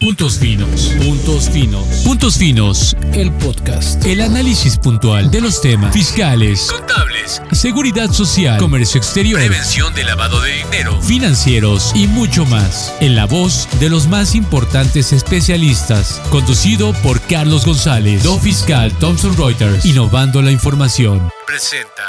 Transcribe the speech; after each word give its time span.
Puntos 0.00 0.38
finos, 0.38 0.94
puntos 0.98 1.48
finos, 1.48 1.86
puntos 2.04 2.36
finos, 2.36 2.94
el 3.14 3.32
podcast, 3.32 4.04
el 4.04 4.20
análisis 4.20 4.76
puntual 4.76 5.30
de 5.30 5.40
los 5.40 5.62
temas 5.62 5.92
fiscales, 5.94 6.70
contables, 6.70 7.40
seguridad 7.52 8.10
social, 8.10 8.58
comercio 8.58 8.98
exterior, 8.98 9.40
prevención 9.40 9.94
de 9.94 10.04
lavado 10.04 10.40
de 10.42 10.52
dinero, 10.52 11.00
financieros 11.00 11.92
y 11.94 12.06
mucho 12.08 12.44
más, 12.44 12.94
en 13.00 13.16
la 13.16 13.24
voz 13.24 13.66
de 13.80 13.88
los 13.88 14.06
más 14.06 14.34
importantes 14.34 15.14
especialistas, 15.14 16.20
conducido 16.30 16.92
por 17.02 17.18
Carlos 17.22 17.64
González, 17.64 18.22
do 18.22 18.38
fiscal 18.38 18.92
Thomson 18.98 19.34
Reuters, 19.34 19.86
innovando 19.86 20.42
la 20.42 20.50
información. 20.50 21.30
Presenta. 21.46 22.04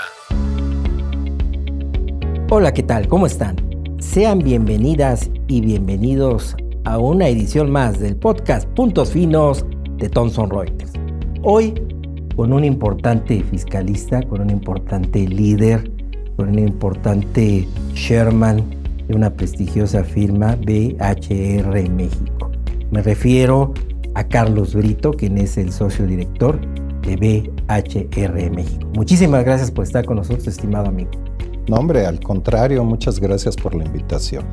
Hola, 2.50 2.74
¿qué 2.74 2.84
tal? 2.84 3.08
¿Cómo 3.08 3.26
están? 3.28 3.56
Sean 4.00 4.40
bienvenidas 4.40 5.30
y 5.48 5.62
bienvenidos 5.62 6.54
a 6.54 6.66
una 6.96 7.28
edición 7.28 7.70
más 7.70 8.00
del 8.00 8.16
podcast 8.16 8.66
Puntos 8.70 9.12
Finos 9.12 9.66
de 9.98 10.08
Thomson 10.08 10.50
Reuters. 10.50 10.94
Hoy 11.44 11.73
con 12.36 12.54
un 12.54 12.64
importante 12.64 13.44
fiscalista, 13.44 14.22
con 14.23 14.41
un 14.41 14.50
importante 14.50 15.28
líder, 15.28 15.92
con 16.38 16.50
un 16.50 16.59
importante 16.59 17.68
Sherman 17.94 18.64
de 19.08 19.16
una 19.16 19.30
prestigiosa 19.31 20.04
firma 20.04 20.55
BHR 20.55 21.90
México. 21.90 22.52
Me 22.92 23.02
refiero 23.02 23.73
a 24.16 24.23
Carlos 24.23 24.73
Brito, 24.73 25.12
quien 25.12 25.38
es 25.38 25.58
el 25.58 25.73
socio 25.73 26.08
director 26.08 26.59
de 27.02 27.16
BHR 27.17 28.52
México. 28.52 28.88
Muchísimas 28.95 29.44
gracias 29.44 29.72
por 29.72 29.84
estar 29.84 30.06
con 30.06 30.17
nosotros, 30.17 30.48
estimado 30.48 30.88
amigo. 30.88 31.12
No, 31.67 31.76
hombre, 31.76 32.06
al 32.06 32.22
contrario, 32.22 32.84
muchas 32.86 33.20
gracias 33.20 33.58
por 33.58 33.76
la 33.76 33.84
invitación. 33.84 34.45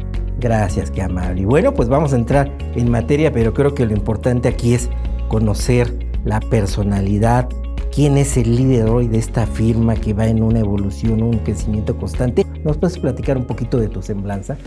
Gracias, 0.45 0.91
qué 0.91 1.01
amable. 1.01 1.41
Y 1.41 1.45
bueno, 1.47 1.73
pues 1.73 1.89
vamos 1.89 2.13
a 2.13 2.17
entrar 2.17 2.55
en 2.77 2.91
materia, 2.91 3.33
pero 3.33 3.55
creo 3.55 3.75
que 3.75 3.87
lo 3.87 3.95
importante 3.95 4.47
aquí 4.47 4.75
es 4.75 4.91
conocer 5.31 6.07
la 6.23 6.39
personalidad, 6.39 7.49
quién 7.91 8.19
es 8.19 8.37
el 8.37 8.55
líder 8.55 8.91
hoy 8.91 9.09
de 9.09 9.17
esta 9.17 9.47
firma 9.47 9.95
que 9.95 10.13
va 10.13 10.27
en 10.27 10.43
una 10.43 10.61
evolución, 10.61 11.23
un 11.23 11.39
crecimiento 11.39 11.97
constante. 11.97 12.45
¿Nos 12.63 12.77
puedes 12.77 12.99
platicar 12.99 13.39
un 13.39 13.47
poquito 13.47 13.79
de 13.79 13.89
tu 13.89 14.03
semblanza? 14.03 14.59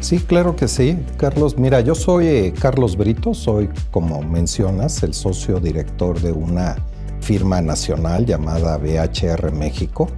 Sí, 0.00 0.20
claro 0.20 0.56
que 0.56 0.68
sí, 0.68 0.98
Carlos. 1.18 1.58
Mira, 1.58 1.82
yo 1.82 1.94
soy 1.94 2.28
eh, 2.28 2.54
Carlos 2.58 2.96
Brito, 2.96 3.34
soy, 3.34 3.68
como 3.90 4.22
mencionas, 4.22 5.02
el 5.02 5.12
socio 5.12 5.60
director 5.60 6.18
de 6.18 6.32
una 6.32 6.76
firma 7.20 7.60
nacional 7.60 8.24
llamada 8.24 8.78
BHR 8.78 9.52
México 9.52 10.08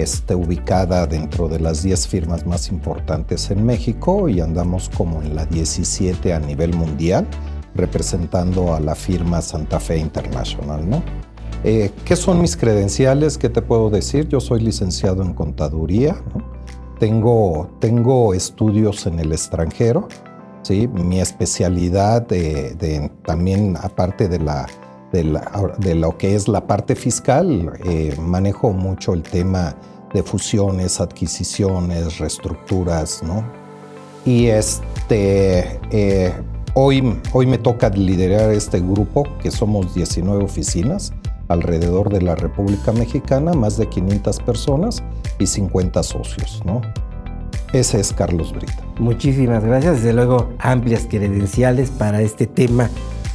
este, 0.00 0.34
ubicada 0.34 1.06
dentro 1.06 1.48
de 1.48 1.60
las 1.60 1.82
10 1.82 2.08
firmas 2.08 2.46
más 2.46 2.70
importantes 2.70 3.50
en 3.50 3.66
México 3.66 4.28
y 4.28 4.40
andamos 4.40 4.88
como 4.96 5.20
en 5.20 5.36
la 5.36 5.44
17 5.44 6.32
a 6.32 6.40
nivel 6.40 6.74
mundial, 6.74 7.26
representando 7.74 8.74
a 8.74 8.80
la 8.80 8.94
firma 8.94 9.42
Santa 9.42 9.78
Fe 9.78 9.98
International. 9.98 10.88
¿no? 10.88 11.02
Eh, 11.64 11.90
¿Qué 12.04 12.16
son 12.16 12.40
mis 12.40 12.56
credenciales? 12.56 13.36
¿Qué 13.36 13.48
te 13.48 13.60
puedo 13.60 13.90
decir? 13.90 14.28
Yo 14.28 14.40
soy 14.40 14.60
licenciado 14.60 15.22
en 15.22 15.34
contaduría, 15.34 16.16
tengo, 16.98 17.68
tengo 17.78 18.32
estudios 18.32 19.06
en 19.06 19.18
el 19.20 19.32
extranjero, 19.32 20.08
¿sí? 20.62 20.88
mi 20.88 21.20
especialidad 21.20 22.26
de, 22.26 23.10
también 23.24 23.76
aparte 23.80 24.28
de 24.28 24.38
la 24.38 24.66
de, 25.12 25.94
lo 25.94 26.16
que 26.16 26.34
es 26.34 26.48
la 26.48 26.66
parte 26.66 26.96
fiscal, 26.96 27.78
eh, 27.84 28.16
manejo 28.18 28.72
mucho 28.72 29.12
el 29.12 29.22
tema 29.22 29.76
de 30.14 30.22
fusiones, 30.22 31.00
adquisiciones, 31.00 32.18
reestructuras, 32.18 33.22
¿no? 33.22 33.44
Y 34.24 34.46
este, 34.46 35.80
eh, 35.90 36.32
hoy, 36.74 37.18
hoy 37.32 37.46
me 37.46 37.58
toca 37.58 37.88
liderar 37.90 38.50
este 38.50 38.80
grupo, 38.80 39.24
que 39.42 39.50
somos 39.50 39.94
19 39.94 40.44
oficinas 40.44 41.12
alrededor 41.48 42.10
de 42.10 42.22
la 42.22 42.34
República 42.34 42.92
Mexicana, 42.92 43.52
más 43.52 43.76
de 43.76 43.88
500 43.88 44.40
personas 44.40 45.02
y 45.38 45.46
50 45.46 46.02
socios, 46.02 46.62
¿no? 46.64 46.80
Ese 47.72 48.00
es 48.00 48.12
Carlos 48.12 48.52
Brita. 48.52 48.82
Muchísimas 48.98 49.64
gracias, 49.64 49.96
desde 49.96 50.12
luego 50.12 50.50
amplias 50.58 51.06
credenciales 51.08 51.90
para 51.90 52.20
este 52.20 52.46
tema 52.46 52.90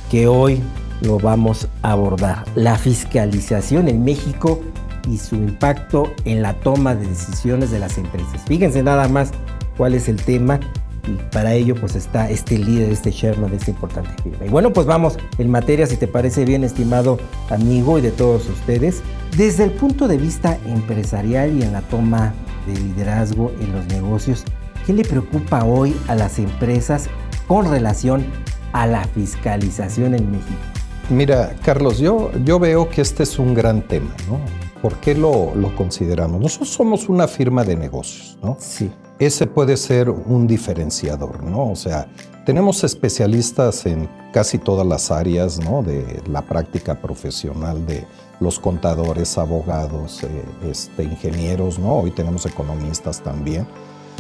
que 0.10 0.28
hoy 0.28 0.62
lo 1.02 1.20
vamos 1.20 1.68
a 1.82 1.92
abordar. 1.92 2.44
La 2.56 2.78
fiscalización 2.78 3.88
en 3.88 4.04
México 4.04 4.62
y 5.08 5.18
su 5.18 5.36
impacto 5.36 6.12
en 6.26 6.42
la 6.42 6.54
toma 6.54 6.96
de 6.96 7.08
decisiones 7.08 7.72
de 7.72 7.80
las 7.80 7.98
empresas. 7.98 8.42
Fíjense 8.46 8.84
nada 8.84 9.08
más 9.08 9.32
cuál 9.78 9.94
es 9.94 10.10
el 10.10 10.18
tema 10.18 10.60
y 11.08 11.14
para 11.32 11.54
ello 11.54 11.76
pues 11.76 11.96
está 11.96 12.30
este 12.30 12.58
líder, 12.58 12.92
este 12.92 13.12
Sherman 13.12 13.50
de 13.50 13.58
esta 13.58 13.72
importante 13.72 14.12
firma. 14.22 14.46
Y 14.46 14.50
bueno, 14.50 14.74
pues 14.74 14.86
vamos 14.86 15.18
en 15.38 15.50
materia, 15.50 15.88
si 15.88 15.96
te 15.96 16.08
parece 16.08 16.44
bien, 16.44 16.64
estimado 16.64 17.18
amigo 17.50 17.98
y 17.98 18.02
de 18.02 18.12
todos 18.12 18.48
ustedes, 18.50 19.02
desde 19.38 19.64
el 19.64 19.72
punto 19.72 20.08
de 20.08 20.18
vista 20.18 20.58
empresarial 20.66 21.58
y 21.58 21.64
en 21.64 21.72
la 21.72 21.82
toma 21.82 22.34
de 22.66 22.78
liderazgo 22.80 23.54
en 23.62 23.72
los 23.72 23.86
negocios, 23.88 24.44
¿qué 24.86 24.94
le 24.94 25.04
preocupa 25.04 25.64
hoy 25.64 25.96
a 26.08 26.16
las 26.16 26.40
empresas 26.40 27.08
con 27.48 27.70
relación 27.70 28.26
a 28.74 28.86
la 28.86 29.06
fiscalización 29.06 30.14
en 30.14 30.32
México? 30.32 30.77
Mira, 31.10 31.56
Carlos, 31.64 32.00
yo, 32.00 32.32
yo 32.44 32.60
veo 32.60 32.90
que 32.90 33.02
este 33.02 33.24
es 33.24 33.40
un 33.40 33.54
gran 33.54 33.82
tema, 33.82 34.14
¿no? 34.28 34.40
¿Por 34.82 34.96
qué 34.98 35.16
lo, 35.16 35.56
lo 35.56 35.74
consideramos? 35.74 36.42
Nosotros 36.42 36.70
somos 36.70 37.08
una 37.08 37.30
firma 37.30 37.64
de 37.64 37.78
negocios, 37.78 38.38
¿no? 38.44 38.58
Sí. 38.60 38.92
Ese 39.18 39.48
puede 39.48 39.78
ser 39.78 40.10
un 40.10 40.48
diferenciador, 40.48 41.44
¿no? 41.44 41.72
O 41.72 41.76
sea, 41.78 42.08
tenemos 42.46 42.84
especialistas 42.84 43.86
en 43.86 44.10
casi 44.34 44.58
todas 44.58 44.86
las 44.86 45.10
áreas, 45.10 45.60
¿no? 45.60 45.82
De 45.82 46.22
la 46.30 46.42
práctica 46.42 46.96
profesional 46.96 47.86
de 47.86 48.06
los 48.42 48.60
contadores, 48.60 49.38
abogados, 49.38 50.24
eh, 50.24 50.44
este, 50.70 51.04
ingenieros, 51.04 51.80
¿no? 51.80 52.00
Hoy 52.00 52.12
tenemos 52.12 52.46
economistas 52.46 53.24
también. 53.24 53.66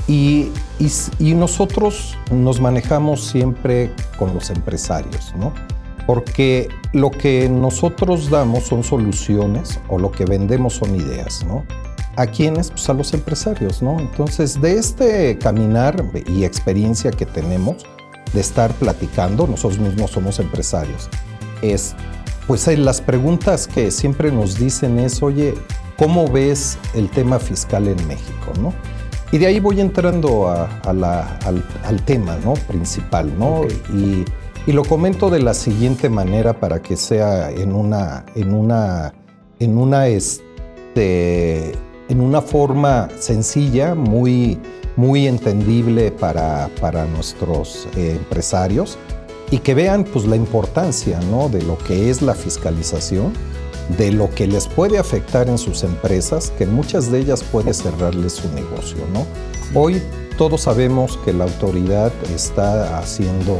Y, 0.07 0.51
y, 0.79 0.89
y 1.19 1.33
nosotros 1.33 2.15
nos 2.31 2.61
manejamos 2.61 3.25
siempre 3.25 3.91
con 4.17 4.33
los 4.33 4.49
empresarios, 4.49 5.33
¿no? 5.37 5.51
Porque 6.07 6.69
lo 6.93 7.11
que 7.11 7.49
nosotros 7.49 8.29
damos 8.29 8.63
son 8.63 8.83
soluciones 8.83 9.79
o 9.89 9.99
lo 9.99 10.09
que 10.09 10.23
vendemos 10.25 10.73
son 10.73 10.95
ideas, 10.95 11.45
¿no? 11.45 11.65
¿A 12.15 12.25
quiénes? 12.25 12.71
Pues 12.71 12.89
a 12.89 12.93
los 12.93 13.13
empresarios, 13.13 13.83
¿no? 13.83 13.99
Entonces, 13.99 14.59
de 14.59 14.77
este 14.77 15.37
caminar 15.37 16.03
y 16.25 16.45
experiencia 16.45 17.11
que 17.11 17.25
tenemos 17.25 17.85
de 18.33 18.39
estar 18.39 18.73
platicando, 18.75 19.47
nosotros 19.47 19.79
mismos 19.79 20.11
somos 20.11 20.39
empresarios, 20.39 21.09
es, 21.61 21.93
pues 22.47 22.65
las 22.79 23.01
preguntas 23.01 23.67
que 23.67 23.91
siempre 23.91 24.31
nos 24.31 24.57
dicen 24.57 24.99
es, 24.99 25.21
oye, 25.21 25.55
¿cómo 25.97 26.27
ves 26.29 26.77
el 26.95 27.09
tema 27.09 27.37
fiscal 27.37 27.85
en 27.85 28.07
México, 28.07 28.53
¿no? 28.61 28.73
Y 29.31 29.39
de 29.39 29.47
ahí 29.47 29.59
voy 29.59 29.81
entrando 29.81 30.47
a, 30.47 30.69
al, 30.85 32.01
tema, 32.05 32.37
¿no? 32.45 32.53
Principal, 32.53 33.37
¿no? 33.37 33.63
Y 33.93 34.23
y 34.67 34.73
lo 34.73 34.83
comento 34.83 35.29
de 35.29 35.39
la 35.39 35.53
siguiente 35.53 36.09
manera 36.09 36.59
para 36.59 36.81
que 36.81 36.97
sea 36.97 37.49
en 37.49 37.73
una, 37.73 38.25
en 38.35 38.53
una, 38.53 39.13
en 39.59 39.77
una, 39.77 40.07
este, 40.09 41.71
en 42.09 42.19
una 42.19 42.41
forma 42.41 43.07
sencilla, 43.17 43.95
muy, 43.95 44.59
muy 44.97 45.25
entendible 45.25 46.11
para, 46.11 46.69
para 46.81 47.05
nuestros 47.05 47.87
eh, 47.95 48.17
empresarios 48.17 48.97
y 49.51 49.59
que 49.59 49.73
vean 49.73 50.03
pues, 50.03 50.25
la 50.25 50.35
importancia 50.35 51.17
¿no? 51.31 51.47
de 51.47 51.61
lo 51.61 51.77
que 51.77 52.09
es 52.09 52.21
la 52.21 52.35
fiscalización, 52.35 53.31
de 53.97 54.11
lo 54.11 54.29
que 54.31 54.47
les 54.47 54.67
puede 54.67 54.97
afectar 54.97 55.47
en 55.47 55.57
sus 55.57 55.83
empresas, 55.83 56.51
que 56.57 56.65
muchas 56.65 57.09
de 57.09 57.19
ellas 57.19 57.41
puede 57.41 57.73
cerrarles 57.73 58.33
su 58.33 58.53
negocio. 58.53 58.97
¿no? 59.13 59.25
Hoy 59.79 60.01
todos 60.37 60.59
sabemos 60.59 61.17
que 61.23 61.31
la 61.31 61.45
autoridad 61.45 62.11
está 62.35 62.99
haciendo 62.99 63.57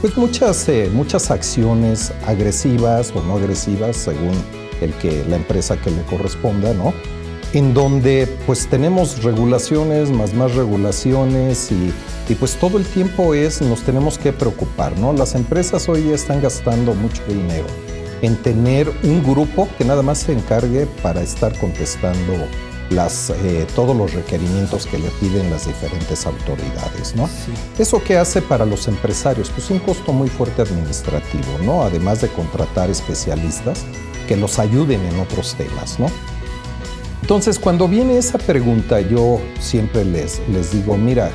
pues 0.00 0.16
muchas, 0.16 0.68
eh, 0.68 0.90
muchas 0.92 1.30
acciones 1.30 2.12
agresivas 2.26 3.12
o 3.14 3.22
no 3.22 3.36
agresivas 3.36 3.96
según 3.96 4.34
el 4.80 4.92
que, 4.94 5.24
la 5.28 5.36
empresa 5.36 5.76
que 5.76 5.90
le 5.90 6.02
corresponda, 6.02 6.74
¿no? 6.74 6.92
En 7.52 7.72
donde 7.74 8.28
pues 8.46 8.66
tenemos 8.66 9.22
regulaciones, 9.22 10.10
más 10.10 10.34
más 10.34 10.54
regulaciones 10.54 11.70
y, 11.72 11.92
y 12.28 12.34
pues 12.34 12.56
todo 12.56 12.76
el 12.78 12.84
tiempo 12.84 13.34
es, 13.34 13.62
nos 13.62 13.82
tenemos 13.82 14.18
que 14.18 14.32
preocupar, 14.32 14.98
¿no? 14.98 15.12
Las 15.12 15.34
empresas 15.34 15.88
hoy 15.88 16.10
están 16.10 16.42
gastando 16.42 16.92
mucho 16.94 17.22
dinero 17.28 17.66
en 18.22 18.36
tener 18.36 18.90
un 19.04 19.22
grupo 19.22 19.68
que 19.78 19.84
nada 19.84 20.02
más 20.02 20.18
se 20.18 20.32
encargue 20.32 20.86
para 21.02 21.22
estar 21.22 21.56
contestando 21.58 22.32
las, 22.90 23.30
eh, 23.30 23.66
todos 23.74 23.96
los 23.96 24.12
requerimientos 24.12 24.86
que 24.86 24.98
le 24.98 25.08
piden 25.20 25.50
las 25.50 25.66
diferentes 25.66 26.26
autoridades. 26.26 27.14
¿no? 27.14 27.28
¿Eso 27.78 28.02
qué 28.02 28.16
hace 28.16 28.42
para 28.42 28.64
los 28.64 28.88
empresarios? 28.88 29.50
Pues 29.50 29.70
un 29.70 29.78
costo 29.78 30.12
muy 30.12 30.28
fuerte 30.28 30.62
administrativo, 30.62 31.58
¿no? 31.62 31.82
además 31.82 32.20
de 32.20 32.28
contratar 32.28 32.90
especialistas 32.90 33.84
que 34.28 34.36
los 34.36 34.58
ayuden 34.58 35.04
en 35.04 35.18
otros 35.20 35.54
temas. 35.54 35.98
¿no? 35.98 36.06
Entonces, 37.22 37.58
cuando 37.58 37.88
viene 37.88 38.18
esa 38.18 38.38
pregunta, 38.38 39.00
yo 39.00 39.40
siempre 39.60 40.04
les, 40.04 40.40
les 40.48 40.72
digo, 40.72 40.96
mira, 40.96 41.30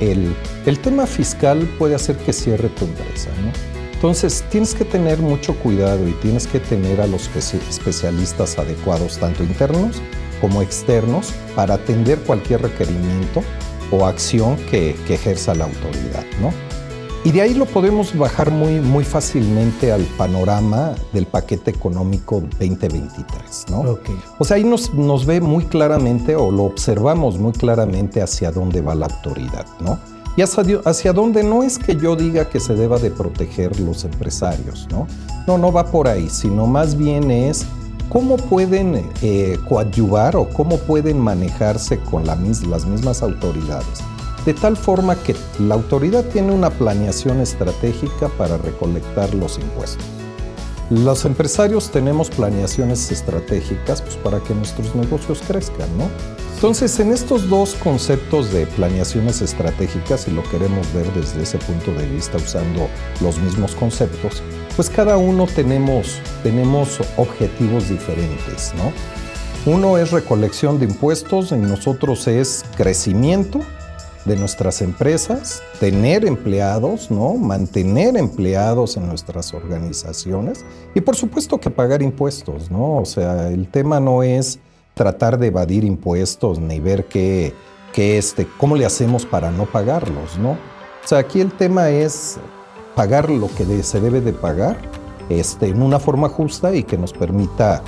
el, 0.00 0.34
el 0.66 0.78
tema 0.78 1.06
fiscal 1.06 1.68
puede 1.78 1.94
hacer 1.94 2.16
que 2.16 2.32
cierre 2.32 2.68
tu 2.70 2.86
empresa. 2.86 3.28
¿no? 3.42 3.74
Entonces 3.92 4.44
tienes 4.50 4.74
que 4.74 4.84
tener 4.84 5.18
mucho 5.18 5.54
cuidado 5.54 6.06
y 6.06 6.12
tienes 6.12 6.46
que 6.46 6.60
tener 6.60 7.00
a 7.00 7.06
los 7.06 7.30
especialistas 7.36 8.58
adecuados, 8.58 9.18
tanto 9.18 9.42
internos 9.42 10.02
como 10.44 10.60
externos, 10.60 11.32
para 11.56 11.76
atender 11.76 12.18
cualquier 12.18 12.60
requerimiento 12.60 13.42
o 13.90 14.04
acción 14.04 14.58
que, 14.70 14.90
ejerza 15.08 15.54
la 15.54 15.64
autoridad. 15.64 16.22
¿no? 16.38 16.50
Y 17.24 17.32
de 17.32 17.40
ahí 17.40 17.54
lo 17.54 17.64
podemos 17.64 18.14
bajar 18.14 18.50
muy, 18.50 18.78
muy 18.78 19.04
fácilmente 19.04 19.90
al 19.90 20.02
panorama 20.18 20.94
del 21.14 21.24
paquete 21.24 21.70
económico 21.70 22.42
2023. 22.60 23.70
¿no? 23.70 23.98
O 24.36 24.44
sea, 24.44 24.58
ahí 24.58 24.64
nos, 24.64 24.92
nos 24.92 25.24
ve 25.24 25.40
muy 25.40 25.64
claramente 25.64 26.36
o 26.36 26.50
lo 26.50 26.64
observamos 26.64 27.38
muy 27.38 27.52
claramente 27.52 28.20
hacia 28.20 28.52
dónde 28.52 28.82
va 28.82 28.94
la 28.94 29.06
autoridad. 29.06 29.64
¿no? 29.80 29.98
y 30.36 30.42
hacia, 30.42 31.12
dónde 31.14 31.42
no 31.42 31.62
es 31.62 31.78
que 31.78 31.96
yo 31.96 32.16
diga 32.16 32.50
que 32.50 32.60
se 32.60 32.74
deba 32.74 32.98
de 32.98 33.10
proteger 33.10 33.80
los 33.80 34.04
empresarios, 34.04 34.88
¿no? 34.90 35.06
No, 35.46 35.58
no 35.58 35.72
va 35.72 35.86
por 35.86 36.08
ahí, 36.08 36.28
sino 36.28 36.66
más 36.66 36.96
bien 36.96 37.30
es 37.30 37.64
cómo 38.08 38.36
pueden 38.36 39.10
eh, 39.22 39.58
coadyuvar 39.68 40.36
o 40.36 40.48
cómo 40.48 40.78
pueden 40.78 41.18
manejarse 41.18 41.98
con 42.00 42.26
las 42.26 42.38
mismas 42.38 43.22
autoridades. 43.22 44.02
De 44.44 44.54
tal 44.54 44.76
forma 44.76 45.16
que 45.16 45.34
la 45.58 45.74
autoridad 45.74 46.24
tiene 46.26 46.52
una 46.52 46.70
planeación 46.70 47.40
estratégica 47.40 48.28
para 48.36 48.58
recolectar 48.58 49.34
los 49.34 49.58
impuestos. 49.58 50.04
Los 50.90 51.24
empresarios 51.24 51.90
tenemos 51.90 52.28
planeaciones 52.28 53.10
estratégicas 53.10 54.02
pues, 54.02 54.16
para 54.16 54.40
que 54.40 54.54
nuestros 54.54 54.94
negocios 54.94 55.42
crezcan, 55.46 55.88
¿no? 55.96 56.10
Entonces, 56.56 56.98
en 57.00 57.10
estos 57.12 57.48
dos 57.48 57.74
conceptos 57.74 58.52
de 58.52 58.66
planeaciones 58.66 59.40
estratégicas, 59.42 60.22
si 60.22 60.30
lo 60.30 60.42
queremos 60.50 60.92
ver 60.92 61.10
desde 61.12 61.42
ese 61.42 61.58
punto 61.58 61.92
de 61.92 62.06
vista 62.06 62.36
usando 62.36 62.88
los 63.20 63.38
mismos 63.38 63.74
conceptos, 63.74 64.42
pues 64.76 64.90
cada 64.90 65.16
uno 65.16 65.46
tenemos, 65.46 66.20
tenemos 66.42 67.00
objetivos 67.16 67.88
diferentes, 67.88 68.72
¿no? 68.76 68.92
Uno 69.72 69.96
es 69.96 70.10
recolección 70.10 70.78
de 70.78 70.86
impuestos 70.86 71.52
y 71.52 71.56
nosotros 71.56 72.26
es 72.26 72.64
crecimiento 72.76 73.60
de 74.24 74.36
nuestras 74.36 74.82
empresas, 74.82 75.62
tener 75.80 76.26
empleados, 76.26 77.10
¿no? 77.10 77.34
mantener 77.34 78.16
empleados 78.16 78.96
en 78.96 79.06
nuestras 79.06 79.52
organizaciones 79.54 80.64
y 80.94 81.00
por 81.00 81.14
supuesto 81.14 81.58
que 81.58 81.70
pagar 81.70 82.02
impuestos, 82.02 82.70
¿no? 82.70 82.96
O 82.96 83.04
sea, 83.04 83.48
el 83.48 83.68
tema 83.68 84.00
no 84.00 84.22
es 84.22 84.58
tratar 84.94 85.38
de 85.38 85.48
evadir 85.48 85.84
impuestos 85.84 86.58
ni 86.58 86.80
ver 86.80 87.06
qué, 87.06 87.52
qué 87.92 88.18
este, 88.18 88.46
cómo 88.58 88.76
le 88.76 88.86
hacemos 88.86 89.26
para 89.26 89.50
no 89.50 89.66
pagarlos, 89.66 90.38
¿no? 90.38 90.52
O 90.52 91.06
sea, 91.06 91.18
aquí 91.18 91.40
el 91.40 91.52
tema 91.52 91.90
es 91.90 92.38
pagar 92.94 93.30
lo 93.30 93.48
que 93.54 93.82
se 93.82 94.00
debe 94.00 94.20
de 94.20 94.32
pagar 94.32 94.76
este, 95.28 95.68
en 95.68 95.82
una 95.82 95.98
forma 95.98 96.28
justa 96.28 96.74
y 96.74 96.84
que 96.84 96.98
nos 96.98 97.12
permita 97.12 97.82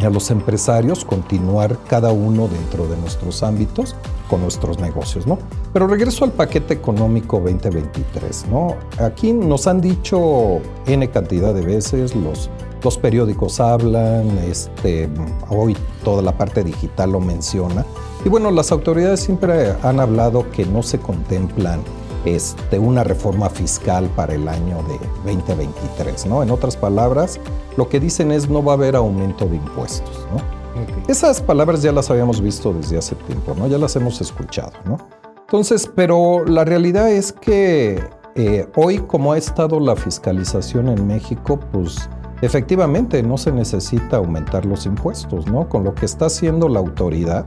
a 0.00 0.10
los 0.10 0.30
empresarios 0.30 1.04
continuar 1.04 1.78
cada 1.88 2.12
uno 2.12 2.48
dentro 2.48 2.86
de 2.88 2.96
nuestros 2.96 3.42
ámbitos 3.42 3.94
con 4.28 4.40
nuestros 4.40 4.78
negocios, 4.78 5.26
¿no? 5.26 5.38
Pero 5.72 5.86
regreso 5.86 6.24
al 6.24 6.32
paquete 6.32 6.74
económico 6.74 7.38
2023, 7.38 8.46
¿no? 8.50 8.76
Aquí 8.98 9.32
nos 9.32 9.66
han 9.66 9.80
dicho 9.80 10.60
N 10.86 11.08
cantidad 11.10 11.54
de 11.54 11.62
veces, 11.62 12.14
los, 12.16 12.50
los 12.82 12.98
periódicos 12.98 13.60
hablan, 13.60 14.38
este, 14.38 15.08
hoy 15.48 15.76
toda 16.02 16.22
la 16.22 16.36
parte 16.36 16.64
digital 16.64 17.12
lo 17.12 17.20
menciona, 17.20 17.84
y 18.24 18.28
bueno, 18.28 18.50
las 18.50 18.72
autoridades 18.72 19.20
siempre 19.20 19.74
han 19.82 20.00
hablado 20.00 20.50
que 20.50 20.64
no 20.64 20.82
se 20.82 20.98
contemplan 20.98 21.80
este, 22.24 22.78
una 22.78 23.04
reforma 23.04 23.50
fiscal 23.50 24.08
para 24.16 24.34
el 24.34 24.48
año 24.48 24.78
de 24.88 24.98
2023, 25.32 26.26
¿no? 26.26 26.42
En 26.42 26.50
otras 26.50 26.76
palabras, 26.76 27.38
lo 27.76 27.88
que 27.88 28.00
dicen 28.00 28.32
es 28.32 28.48
no 28.48 28.62
va 28.62 28.72
a 28.72 28.74
haber 28.76 28.96
aumento 28.96 29.46
de 29.46 29.56
impuestos, 29.56 30.26
¿no? 30.32 30.64
Esas 31.06 31.40
palabras 31.40 31.82
ya 31.82 31.92
las 31.92 32.10
habíamos 32.10 32.40
visto 32.40 32.72
desde 32.72 32.98
hace 32.98 33.14
tiempo, 33.14 33.54
¿no? 33.56 33.68
Ya 33.68 33.78
las 33.78 33.94
hemos 33.96 34.20
escuchado, 34.20 34.72
¿no? 34.84 34.98
Entonces, 35.40 35.90
pero 35.94 36.44
la 36.44 36.64
realidad 36.64 37.10
es 37.10 37.32
que 37.32 38.02
eh, 38.34 38.66
hoy, 38.74 38.98
como 38.98 39.32
ha 39.32 39.38
estado 39.38 39.78
la 39.78 39.94
fiscalización 39.94 40.88
en 40.88 41.06
México, 41.06 41.60
pues 41.70 42.08
efectivamente 42.42 43.22
no 43.22 43.38
se 43.38 43.52
necesita 43.52 44.16
aumentar 44.16 44.66
los 44.66 44.86
impuestos, 44.86 45.46
¿no? 45.46 45.68
Con 45.68 45.84
lo 45.84 45.94
que 45.94 46.06
está 46.06 46.26
haciendo 46.26 46.68
la 46.68 46.80
autoridad, 46.80 47.44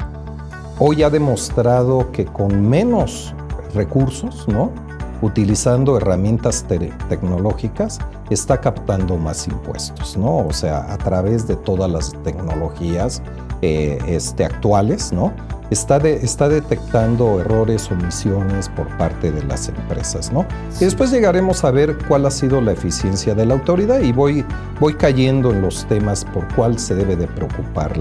hoy 0.79 1.03
ha 1.03 1.09
demostrado 1.09 2.11
que 2.11 2.25
con 2.25 2.69
menos 2.69 3.35
recursos, 3.77 4.47
¿no? 4.47 4.71
utilizando 5.21 5.97
herramientas 5.97 6.65
tecnológicas, 7.09 7.99
está 8.29 8.59
captando 8.59 9.17
más 9.17 9.47
impuestos, 9.47 10.17
¿no? 10.17 10.37
O 10.37 10.53
sea, 10.53 10.91
a 10.91 10.97
través 10.97 11.47
de 11.47 11.55
todas 11.55 11.89
las 11.89 12.13
tecnologías 12.23 13.21
eh, 13.61 13.97
este, 14.07 14.45
actuales, 14.45 15.11
¿no? 15.11 15.33
Está, 15.69 15.97
está 15.97 16.47
detectando 16.47 17.41
errores, 17.41 17.91
omisiones 17.91 18.69
por 18.69 18.87
parte 18.97 19.33
de 19.33 19.43
las 19.43 19.67
empresas, 19.67 20.31
¿no? 20.31 20.45
Y 20.79 20.85
después 20.85 21.11
llegaremos 21.11 21.65
a 21.65 21.71
ver 21.71 21.97
cuál 22.07 22.25
ha 22.25 22.31
sido 22.31 22.61
la 22.61 22.71
eficiencia 22.71 23.35
de 23.35 23.45
la 23.45 23.55
autoridad 23.55 23.99
y 23.99 24.13
voy, 24.13 24.45
voy 24.79 24.93
cayendo 24.93 25.51
en 25.51 25.61
los 25.61 25.85
temas 25.87 26.23
por 26.23 26.47
cuál 26.55 26.79
se 26.79 26.95
debe 26.95 27.17
de 27.17 27.27
preocupar 27.27 27.97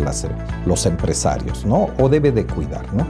los 0.65 0.87
empresarios, 0.87 1.67
¿no? 1.67 1.89
O 1.99 2.09
debe 2.09 2.31
de 2.31 2.47
cuidar, 2.47 2.87
¿no? 2.95 3.05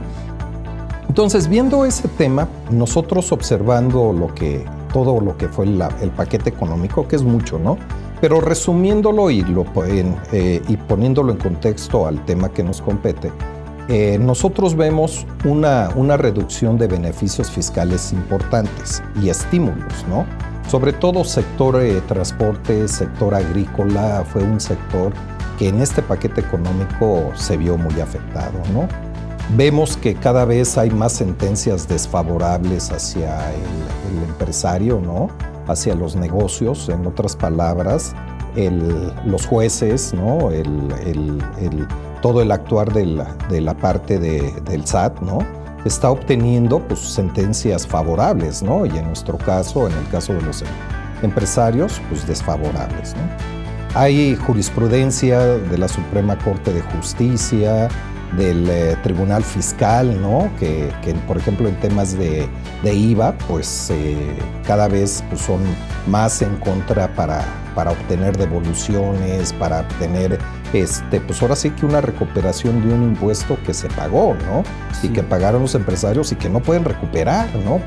Entonces, 1.17 1.47
viendo 1.47 1.83
ese 1.83 2.07
tema, 2.09 2.47
nosotros 2.69 3.31
observando 3.31 4.13
lo 4.13 4.35
que, 4.35 4.63
todo 4.93 5.19
lo 5.19 5.35
que 5.35 5.47
fue 5.47 5.65
el 5.65 6.11
paquete 6.15 6.51
económico, 6.51 7.07
que 7.07 7.15
es 7.15 7.23
mucho, 7.23 7.57
¿no? 7.57 7.79
Pero 8.21 8.39
resumiéndolo 8.39 9.31
y, 9.31 9.41
lo, 9.41 9.65
eh, 9.87 10.61
y 10.67 10.77
poniéndolo 10.77 11.31
en 11.31 11.39
contexto 11.39 12.05
al 12.05 12.23
tema 12.25 12.49
que 12.49 12.61
nos 12.61 12.83
compete, 12.83 13.31
eh, 13.89 14.19
nosotros 14.21 14.75
vemos 14.75 15.25
una, 15.43 15.89
una 15.95 16.17
reducción 16.17 16.77
de 16.77 16.85
beneficios 16.85 17.49
fiscales 17.49 18.13
importantes 18.13 19.01
y 19.19 19.29
estímulos, 19.29 20.05
¿no? 20.07 20.23
Sobre 20.69 20.93
todo 20.93 21.23
sector 21.23 21.77
de 21.77 21.99
transporte, 22.01 22.87
sector 22.87 23.33
agrícola, 23.33 24.23
fue 24.31 24.43
un 24.43 24.59
sector 24.59 25.13
que 25.57 25.69
en 25.69 25.81
este 25.81 26.03
paquete 26.03 26.41
económico 26.41 27.31
se 27.33 27.57
vio 27.57 27.75
muy 27.75 27.99
afectado, 28.01 28.59
¿no? 28.71 29.06
Vemos 29.55 29.95
que 29.95 30.13
cada 30.13 30.43
vez 30.43 30.77
hay 30.77 30.89
más 30.89 31.13
sentencias 31.13 31.87
desfavorables 31.87 32.91
hacia 32.91 33.53
el, 33.53 34.23
empresario, 34.27 34.99
¿no? 34.99 35.29
hacia 35.67 35.95
los 35.95 36.15
negocios, 36.15 36.89
en 36.89 37.05
otras 37.07 37.35
palabras, 37.35 38.13
los 39.25 39.45
jueces, 39.45 40.13
¿no? 40.13 40.49
todo 42.21 42.41
el 42.41 42.51
actuar 42.51 42.91
de 42.93 43.05
la, 43.61 43.73
parte 43.77 44.19
del 44.19 44.85
SAT, 44.85 45.21
¿no? 45.21 45.39
está 45.85 46.11
obteniendo 46.11 46.79
pues, 46.85 46.99
sentencias 46.99 47.87
favorables, 47.87 48.61
¿no? 48.61 48.85
y 48.85 48.89
en 48.89 49.05
nuestro 49.07 49.37
caso, 49.37 49.87
en 49.87 49.93
el 49.93 50.09
caso 50.09 50.33
de 50.33 50.41
los 50.41 50.63
empresarios, 51.21 52.01
pues 52.09 52.27
desfavorables. 52.27 53.15
¿no? 53.15 53.56
Hay 53.97 54.35
jurisprudencia 54.35 55.39
de 55.39 55.75
la 55.75 55.87
Suprema 55.87 56.37
Corte 56.37 56.71
de 56.71 56.81
Justicia, 56.81 57.89
del 58.37 58.69
eh, 58.69 58.95
Tribunal 59.01 59.43
Fiscal, 59.43 60.21
¿no? 60.21 60.51
Que, 60.59 60.91
por 61.25 61.35
ejemplo 61.35 61.67
en 61.67 61.75
temas 61.79 62.15
de, 62.15 62.47
IVA, 62.83 63.35
pues 63.47 63.89
eh, 63.89 64.15
cada 64.67 64.87
vez 64.87 65.23
pues, 65.29 65.41
son 65.41 65.61
más 66.05 66.43
en 66.43 66.57
contra 66.57 67.11
para, 67.15 67.43
para 67.73 67.89
obtener 67.89 68.37
devoluciones, 68.37 69.51
para 69.53 69.79
obtener, 69.79 70.37
este, 70.73 71.19
pues 71.19 71.41
ahora 71.41 71.55
sí 71.55 71.71
que 71.71 71.87
una 71.87 71.99
recuperación 71.99 72.87
de 72.87 72.93
un 72.93 73.01
impuesto 73.01 73.57
que 73.65 73.73
se 73.73 73.87
pagó, 73.87 74.35
¿no? 74.45 74.61
Y 75.01 75.09
que 75.09 75.23
pagaron 75.23 75.63
los 75.63 75.73
empresarios 75.73 76.31
y 76.31 76.35
que 76.35 76.49
no 76.49 76.59
pueden 76.59 76.85
recuperar, 76.85 77.49
¿no? 77.65 77.81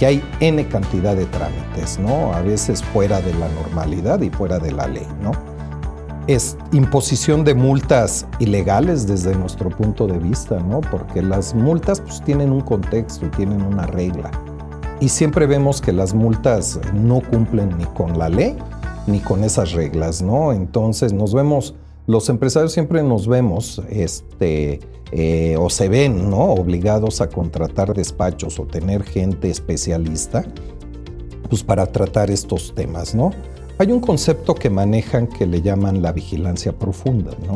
Porque 0.00 0.06
hay 0.06 0.24
N 0.40 0.66
cantidad 0.68 1.14
de 1.14 1.26
trámites, 1.26 1.98
¿no? 1.98 2.32
A 2.32 2.40
veces 2.40 2.82
fuera 2.82 3.20
de 3.20 3.34
la 3.34 3.50
normalidad 3.50 4.18
y 4.22 4.30
fuera 4.30 4.58
de 4.58 4.72
la 4.72 4.88
ley, 4.88 5.06
¿no? 5.22 5.32
es 6.26 6.56
imposición 6.72 7.44
de 7.44 7.54
multas 7.54 8.26
ilegales 8.38 9.06
desde 9.06 9.34
nuestro 9.34 9.68
punto 9.68 10.06
de 10.06 10.18
vista, 10.18 10.58
¿no? 10.60 10.80
Porque 10.80 11.20
las 11.20 11.54
multas 11.54 12.00
pues, 12.00 12.22
tienen 12.22 12.50
un 12.50 12.62
contexto 12.62 13.26
y 13.26 13.28
tienen 13.28 13.60
una 13.60 13.86
regla. 13.86 14.30
Y 15.00 15.10
siempre 15.10 15.46
vemos 15.46 15.82
que 15.82 15.92
las 15.92 16.14
multas 16.14 16.80
no 16.94 17.20
cumplen 17.20 17.76
ni 17.76 17.84
con 17.84 18.16
la 18.18 18.30
ley 18.30 18.56
ni 19.06 19.18
con 19.18 19.44
esas 19.44 19.72
reglas, 19.72 20.22
¿no? 20.22 20.52
Entonces 20.52 21.12
nos 21.12 21.34
vemos, 21.34 21.74
los 22.06 22.28
empresarios 22.28 22.72
siempre 22.72 23.02
nos 23.02 23.26
vemos, 23.26 23.80
este, 23.88 24.80
eh, 25.12 25.56
o 25.58 25.70
se 25.70 25.88
ven, 25.88 26.30
¿no? 26.30 26.52
Obligados 26.52 27.20
a 27.20 27.28
contratar 27.28 27.94
despachos 27.94 28.58
o 28.58 28.64
tener 28.64 29.02
gente 29.02 29.50
especialista, 29.50 30.44
pues 31.48 31.62
para 31.62 31.86
tratar 31.86 32.30
estos 32.30 32.74
temas, 32.74 33.14
¿no? 33.14 33.30
Hay 33.78 33.90
un 33.92 34.00
concepto 34.00 34.54
que 34.54 34.70
manejan 34.70 35.26
que 35.26 35.46
le 35.46 35.62
llaman 35.62 36.02
la 36.02 36.12
vigilancia 36.12 36.72
profunda, 36.72 37.32
¿no? 37.46 37.54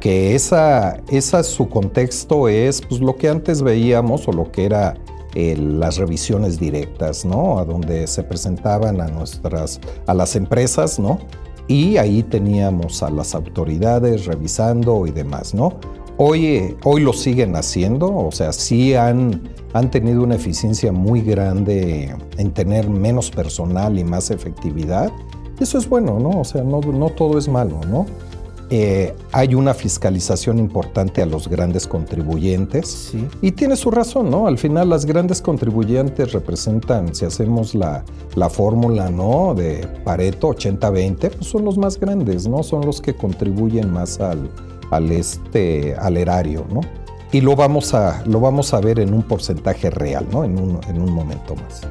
Que 0.00 0.34
esa, 0.34 1.00
esa 1.08 1.42
su 1.42 1.68
contexto 1.68 2.48
es 2.48 2.80
pues, 2.82 3.00
lo 3.00 3.16
que 3.16 3.28
antes 3.28 3.62
veíamos 3.62 4.28
o 4.28 4.32
lo 4.32 4.50
que 4.52 4.64
era 4.64 4.96
las 5.34 5.98
revisiones 5.98 6.58
directas, 6.58 7.24
¿no? 7.24 7.58
A 7.58 7.64
donde 7.64 8.06
se 8.06 8.22
presentaban 8.22 9.00
a 9.00 9.08
nuestras, 9.08 9.80
a 10.06 10.14
las 10.14 10.34
empresas, 10.34 10.98
¿no? 10.98 11.18
Y 11.68 11.96
ahí 11.96 12.22
teníamos 12.22 13.02
a 13.02 13.10
las 13.10 13.34
autoridades 13.34 14.26
revisando 14.26 15.06
y 15.06 15.10
demás, 15.10 15.54
¿no? 15.54 15.74
Hoy, 16.16 16.76
hoy 16.84 17.02
lo 17.02 17.12
siguen 17.12 17.56
haciendo, 17.56 18.14
o 18.14 18.32
sea, 18.32 18.52
sí 18.52 18.94
han, 18.94 19.42
han 19.74 19.90
tenido 19.90 20.22
una 20.22 20.36
eficiencia 20.36 20.92
muy 20.92 21.20
grande 21.20 22.14
en 22.38 22.52
tener 22.52 22.88
menos 22.88 23.30
personal 23.30 23.98
y 23.98 24.04
más 24.04 24.30
efectividad. 24.30 25.12
Eso 25.60 25.76
es 25.76 25.88
bueno, 25.88 26.18
¿no? 26.18 26.40
O 26.40 26.44
sea, 26.44 26.62
no, 26.62 26.80
no 26.80 27.10
todo 27.10 27.38
es 27.38 27.48
malo, 27.48 27.80
¿no? 27.90 28.06
Eh, 28.68 29.14
hay 29.30 29.54
una 29.54 29.74
fiscalización 29.74 30.58
importante 30.58 31.22
a 31.22 31.26
los 31.26 31.46
grandes 31.48 31.86
contribuyentes. 31.86 33.12
Y 33.40 33.52
tiene 33.52 33.76
su 33.76 33.92
razón, 33.92 34.30
¿no? 34.30 34.48
Al 34.48 34.58
final 34.58 34.88
las 34.88 35.06
grandes 35.06 35.40
contribuyentes 35.40 36.32
representan, 36.32 37.14
si 37.14 37.24
hacemos 37.24 37.76
la, 37.76 38.04
la 38.34 38.50
fórmula, 38.50 39.08
¿no? 39.08 39.54
De 39.54 39.86
Pareto 40.04 40.48
80-20, 40.48 41.30
pues 41.30 41.46
son 41.46 41.64
los 41.64 41.78
más 41.78 42.00
grandes, 42.00 42.48
¿no? 42.48 42.64
Son 42.64 42.84
los 42.84 43.00
que 43.00 43.14
contribuyen 43.14 43.92
más 43.92 44.18
al, 44.20 44.50
al, 44.90 45.12
este, 45.12 45.94
al 45.94 46.16
erario, 46.16 46.66
¿no? 46.72 46.80
Y 47.30 47.42
lo 47.42 47.54
vamos, 47.54 47.94
a, 47.94 48.24
lo 48.26 48.40
vamos 48.40 48.74
a 48.74 48.80
ver 48.80 48.98
en 48.98 49.14
un 49.14 49.22
porcentaje 49.22 49.90
real, 49.90 50.26
¿no? 50.32 50.42
En 50.42 50.58
un, 50.58 50.80
en 50.88 51.00
un 51.00 51.12
momento 51.12 51.54
más. 51.54 51.82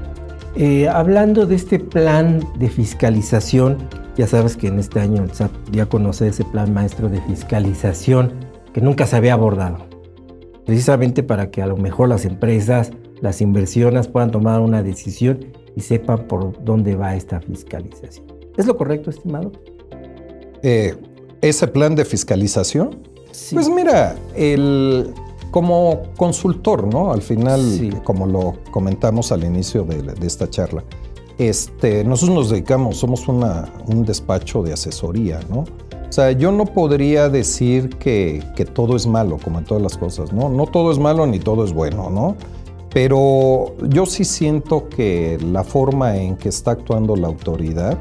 Eh, 0.58 0.88
hablando 0.88 1.46
de 1.46 1.56
este 1.56 1.80
plan 1.80 2.42
de 2.58 2.70
fiscalización, 2.70 3.78
ya 4.18 4.28
sabes 4.28 4.58
que 4.58 4.68
en 4.68 4.80
este 4.80 5.00
año 5.00 5.24
el 5.24 5.32
SAT 5.32 5.52
ya 5.72 5.86
conoce 5.86 6.28
ese 6.28 6.44
plan 6.46 6.74
maestro 6.74 7.10
de 7.10 7.22
fiscalización 7.22 8.34
que 8.74 8.82
nunca 8.82 9.06
se 9.06 9.16
había 9.16 9.34
abordado. 9.34 9.88
Precisamente 10.66 11.24
para 11.24 11.52
que 11.52 11.62
a 11.62 11.68
lo 11.68 11.78
mejor 11.78 12.10
las 12.10 12.26
empresas, 12.26 12.92
las 13.22 13.42
inversiones 13.42 14.08
puedan 14.08 14.32
tomar 14.32 14.62
una 14.62 14.82
decisión 14.84 15.40
y 15.76 15.82
sepan 15.82 16.28
por 16.28 16.64
dónde 16.64 16.96
va 16.96 17.16
esta 17.16 17.40
fiscalización. 17.42 18.26
¿Es 18.58 18.66
lo 18.66 18.78
correcto, 18.78 19.10
estimado? 19.10 19.52
Eh, 20.64 20.96
ese 21.42 21.68
plan 21.68 21.96
de 21.96 22.06
fiscalización. 22.06 23.08
Pues 23.54 23.70
mira, 23.70 24.16
el, 24.36 25.14
como 25.52 26.04
consultor, 26.18 26.86
¿no? 26.92 27.12
Al 27.14 27.22
final, 27.22 28.02
como 28.04 28.26
lo 28.26 28.56
comentamos 28.72 29.32
al 29.32 29.44
inicio 29.44 29.84
de, 29.84 30.14
esta 30.26 30.50
charla, 30.50 30.84
este, 31.38 32.04
nosotros 32.04 32.36
nos 32.36 32.50
dedicamos, 32.50 32.98
somos 32.98 33.28
una, 33.28 33.72
un 33.88 34.06
despacho 34.06 34.64
de 34.64 34.74
asesoría, 34.74 35.40
¿no? 35.50 35.66
O 36.08 36.12
sea, 36.16 36.32
yo 36.32 36.52
no 36.52 36.66
podría 36.66 37.30
decir 37.30 37.90
que, 37.98 38.44
que, 38.56 38.64
todo 38.64 38.96
es 38.96 39.06
malo, 39.06 39.38
como 39.44 39.60
en 39.60 39.66
todas 39.66 39.84
las 39.84 39.98
cosas, 39.98 40.32
¿no? 40.32 40.50
No 40.50 40.66
todo 40.68 40.92
es 40.92 41.00
malo 41.00 41.26
ni 41.26 41.40
todo 41.40 41.66
es 41.66 41.74
bueno, 41.74 42.10
¿no? 42.10 42.36
Pero 42.94 43.76
yo 43.90 44.06
sí 44.06 44.24
siento 44.24 44.88
que 44.88 45.38
la 45.42 45.66
forma 45.66 46.16
en 46.16 46.38
que 46.38 46.48
está 46.48 46.72
actuando 46.72 47.16
la 47.18 47.28
autoridad 47.28 47.98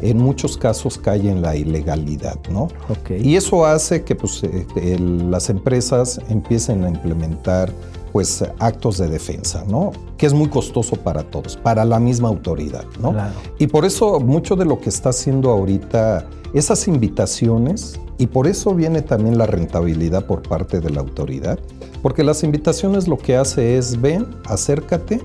en 0.00 0.18
muchos 0.18 0.56
casos 0.56 0.98
cae 0.98 1.28
en 1.28 1.42
la 1.42 1.56
ilegalidad, 1.56 2.38
¿no? 2.50 2.68
Y 3.10 3.36
eso 3.36 3.66
hace 3.66 4.04
que 4.04 4.14
pues, 4.14 4.42
este, 4.44 4.98
las 4.98 5.50
empresas 5.50 6.20
empiecen 6.28 6.84
a 6.84 6.88
implementar 6.88 7.72
pues 8.18 8.44
actos 8.58 8.98
de 8.98 9.06
defensa, 9.06 9.62
¿no? 9.68 9.92
Que 10.16 10.26
es 10.26 10.34
muy 10.34 10.48
costoso 10.48 10.96
para 10.96 11.22
todos, 11.22 11.56
para 11.56 11.84
la 11.84 12.00
misma 12.00 12.26
autoridad, 12.26 12.82
¿no? 13.00 13.14
Y 13.60 13.68
por 13.68 13.84
eso 13.84 14.18
mucho 14.18 14.56
de 14.56 14.64
lo 14.64 14.80
que 14.80 14.88
está 14.88 15.10
haciendo 15.10 15.50
ahorita 15.50 16.26
esas 16.52 16.88
invitaciones, 16.88 18.00
y 18.18 18.26
por 18.26 18.48
eso 18.48 18.74
viene 18.74 19.02
también 19.02 19.38
la 19.38 19.46
rentabilidad 19.46 20.26
por 20.26 20.42
parte 20.42 20.80
de 20.80 20.90
la 20.90 20.98
autoridad, 20.98 21.60
porque 22.02 22.24
las 22.24 22.42
invitaciones 22.42 23.06
lo 23.06 23.18
que 23.18 23.36
hace 23.36 23.78
es, 23.78 24.00
ven, 24.00 24.26
acércate, 24.46 25.20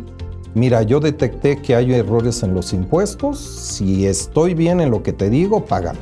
mira, 0.54 0.84
yo 0.84 1.00
detecté 1.00 1.64
que 1.64 1.76
hay 1.76 1.94
errores 1.94 2.44
en 2.44 2.54
los 2.54 2.74
impuestos, 2.74 3.40
si 3.40 4.06
estoy 4.06 4.54
bien 4.54 4.82
en 4.82 4.92
lo 4.92 5.02
que 5.02 5.14
te 5.14 5.32
digo, 5.32 5.66
págame, 5.66 5.98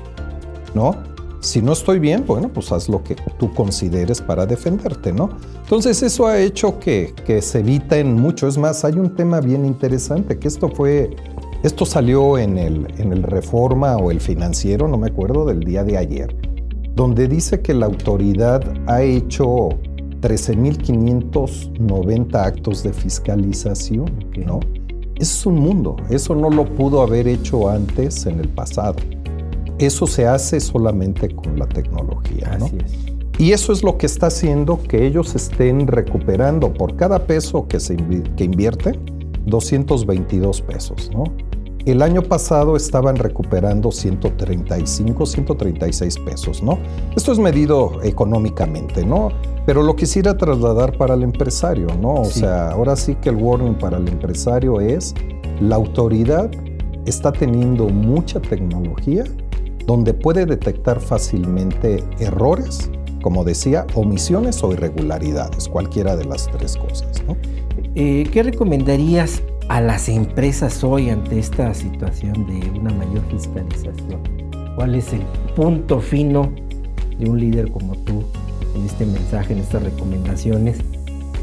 ¿no? 0.73 0.97
Si 1.41 1.61
no 1.61 1.73
estoy 1.73 1.99
bien, 1.99 2.23
bueno, 2.27 2.49
pues 2.53 2.71
haz 2.71 2.87
lo 2.87 3.03
que 3.03 3.15
tú 3.39 3.51
consideres 3.53 4.21
para 4.21 4.45
defenderte, 4.45 5.11
¿no? 5.11 5.31
Entonces 5.63 6.03
eso 6.03 6.27
ha 6.27 6.39
hecho 6.39 6.79
que, 6.79 7.15
que 7.25 7.41
se 7.41 7.59
eviten 7.59 8.13
mucho. 8.13 8.47
Es 8.47 8.57
más, 8.59 8.85
hay 8.85 8.93
un 8.93 9.15
tema 9.15 9.41
bien 9.41 9.65
interesante, 9.65 10.37
que 10.37 10.47
esto 10.47 10.69
fue, 10.69 11.09
esto 11.63 11.83
salió 11.83 12.37
en 12.37 12.59
el, 12.59 12.93
en 12.99 13.11
el 13.11 13.23
Reforma 13.23 13.97
o 13.97 14.11
el 14.11 14.21
Financiero, 14.21 14.87
no 14.87 14.99
me 14.99 15.07
acuerdo, 15.07 15.43
del 15.45 15.61
día 15.61 15.83
de 15.83 15.97
ayer, 15.97 16.35
donde 16.93 17.27
dice 17.27 17.59
que 17.59 17.73
la 17.73 17.87
autoridad 17.87 18.61
ha 18.85 19.01
hecho 19.01 19.69
13.590 20.21 22.35
actos 22.35 22.83
de 22.83 22.93
fiscalización, 22.93 24.29
¿no? 24.45 24.59
Eso 25.15 25.39
es 25.39 25.45
un 25.47 25.55
mundo, 25.55 25.95
eso 26.11 26.35
no 26.35 26.51
lo 26.51 26.65
pudo 26.65 27.01
haber 27.01 27.27
hecho 27.27 27.67
antes 27.67 28.27
en 28.27 28.39
el 28.39 28.47
pasado. 28.47 28.97
Eso 29.77 30.07
se 30.07 30.27
hace 30.27 30.59
solamente 30.59 31.33
con 31.35 31.57
la 31.57 31.67
tecnología, 31.67 32.57
¿no? 32.59 32.69
Y 33.37 33.53
eso 33.53 33.73
es 33.73 33.81
lo 33.81 33.97
que 33.97 34.05
está 34.05 34.27
haciendo 34.27 34.81
que 34.83 35.05
ellos 35.05 35.33
estén 35.33 35.87
recuperando 35.87 36.73
por 36.73 36.95
cada 36.95 37.25
peso 37.25 37.67
que, 37.67 37.79
se 37.79 37.95
que 38.35 38.43
invierte, 38.43 38.99
222 39.45 40.61
pesos, 40.61 41.09
¿no? 41.11 41.23
El 41.85 42.03
año 42.03 42.21
pasado 42.21 42.75
estaban 42.75 43.15
recuperando 43.15 43.91
135, 43.91 45.25
136 45.25 46.19
pesos, 46.19 46.61
¿no? 46.61 46.77
Esto 47.15 47.31
es 47.31 47.39
medido 47.39 47.99
económicamente, 48.03 49.03
¿no? 49.03 49.29
Pero 49.65 49.81
lo 49.81 49.95
quisiera 49.95 50.37
trasladar 50.37 50.95
para 50.95 51.15
el 51.15 51.23
empresario, 51.23 51.87
¿no? 51.99 52.13
O 52.13 52.25
sea, 52.25 52.71
ahora 52.71 52.95
sí 52.95 53.15
que 53.15 53.29
el 53.29 53.37
warning 53.37 53.73
para 53.73 53.97
el 53.97 54.07
empresario 54.07 54.79
es 54.79 55.15
la 55.59 55.75
autoridad 55.75 56.51
está 57.07 57.31
teniendo 57.31 57.89
mucha 57.89 58.39
tecnología 58.39 59.23
donde 59.91 60.13
puede 60.13 60.45
detectar 60.45 61.01
fácilmente 61.01 62.01
errores, 62.17 62.89
como 63.21 63.43
decía, 63.43 63.85
omisiones 63.93 64.63
o 64.63 64.71
irregularidades, 64.71 65.67
cualquiera 65.67 66.15
de 66.15 66.23
las 66.23 66.47
tres 66.47 66.77
cosas, 66.77 67.21
¿no? 67.27 67.35
Eh, 67.95 68.25
¿Qué 68.31 68.41
recomendarías 68.41 69.43
a 69.67 69.81
las 69.81 70.07
empresas 70.07 70.81
hoy 70.85 71.09
ante 71.09 71.39
esta 71.39 71.73
situación 71.73 72.47
de 72.47 72.79
una 72.79 72.93
mayor 72.93 73.21
fiscalización? 73.29 74.21
¿Cuál 74.77 74.95
es 74.95 75.11
el 75.11 75.23
punto 75.57 75.99
fino 75.99 76.49
de 77.19 77.29
un 77.29 77.37
líder 77.37 77.69
como 77.69 77.97
tú 77.97 78.23
en 78.73 78.85
este 78.85 79.05
mensaje, 79.05 79.51
en 79.51 79.59
estas 79.59 79.83
recomendaciones 79.83 80.77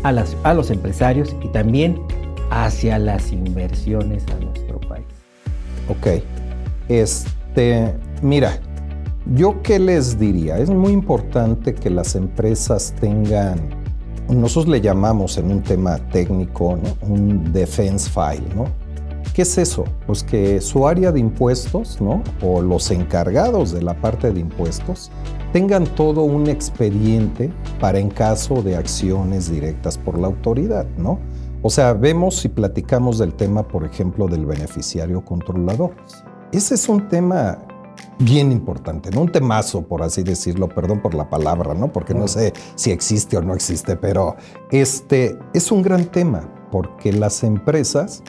a, 0.04 0.10
las, 0.10 0.34
a 0.44 0.54
los 0.54 0.70
empresarios 0.70 1.36
y 1.42 1.48
también 1.48 2.00
hacia 2.48 2.98
las 2.98 3.30
inversiones 3.30 4.24
a 4.28 4.42
nuestro 4.42 4.80
país? 4.80 5.04
Ok. 5.90 6.22
Este, 6.88 7.92
mira, 8.22 8.58
yo 9.34 9.62
qué 9.62 9.78
les 9.78 10.18
diría, 10.18 10.58
es 10.58 10.70
muy 10.70 10.92
importante 10.92 11.74
que 11.74 11.90
las 11.90 12.14
empresas 12.14 12.94
tengan 13.00 13.58
nosotros 14.28 14.68
le 14.68 14.80
llamamos 14.80 15.38
en 15.38 15.50
un 15.50 15.62
tema 15.62 15.96
técnico 16.10 16.78
un 17.00 17.50
defense 17.52 18.10
file, 18.10 18.46
¿no? 18.54 18.66
¿Qué 19.32 19.42
es 19.42 19.56
eso? 19.56 19.84
Pues 20.06 20.22
que 20.22 20.60
su 20.60 20.86
área 20.86 21.12
de 21.12 21.20
impuestos, 21.20 22.00
¿no? 22.00 22.22
O 22.42 22.60
los 22.60 22.90
encargados 22.90 23.72
de 23.72 23.82
la 23.82 23.94
parte 23.94 24.32
de 24.32 24.40
impuestos 24.40 25.10
tengan 25.52 25.84
todo 25.84 26.24
un 26.24 26.48
expediente 26.48 27.50
para 27.80 27.98
en 27.98 28.10
caso 28.10 28.62
de 28.62 28.76
acciones 28.76 29.50
directas 29.50 29.96
por 29.96 30.18
la 30.18 30.26
autoridad, 30.26 30.86
¿no? 30.98 31.18
O 31.62 31.70
sea, 31.70 31.92
vemos 31.94 32.44
y 32.44 32.48
platicamos 32.48 33.18
del 33.18 33.32
tema, 33.32 33.66
por 33.66 33.84
ejemplo, 33.84 34.28
del 34.28 34.44
beneficiario 34.44 35.24
controlador. 35.24 35.92
Ese 36.52 36.74
es 36.74 36.88
un 36.88 37.08
tema 37.08 37.58
bien 38.18 38.50
importante, 38.52 39.10
¿no? 39.10 39.22
Un 39.22 39.32
temazo, 39.32 39.82
por 39.82 40.02
así 40.02 40.22
decirlo, 40.22 40.68
perdón 40.68 41.00
por 41.00 41.14
la 41.14 41.30
palabra, 41.30 41.74
¿no? 41.74 41.92
Porque 41.92 42.14
no 42.14 42.26
sé 42.28 42.52
si 42.74 42.90
existe 42.90 43.36
o 43.36 43.42
no 43.42 43.54
existe, 43.54 43.96
pero 43.96 44.36
este 44.70 45.38
es 45.54 45.70
un 45.70 45.82
gran 45.82 46.06
tema, 46.06 46.48
porque 46.70 47.12
las 47.12 47.44
empresas 47.44 48.22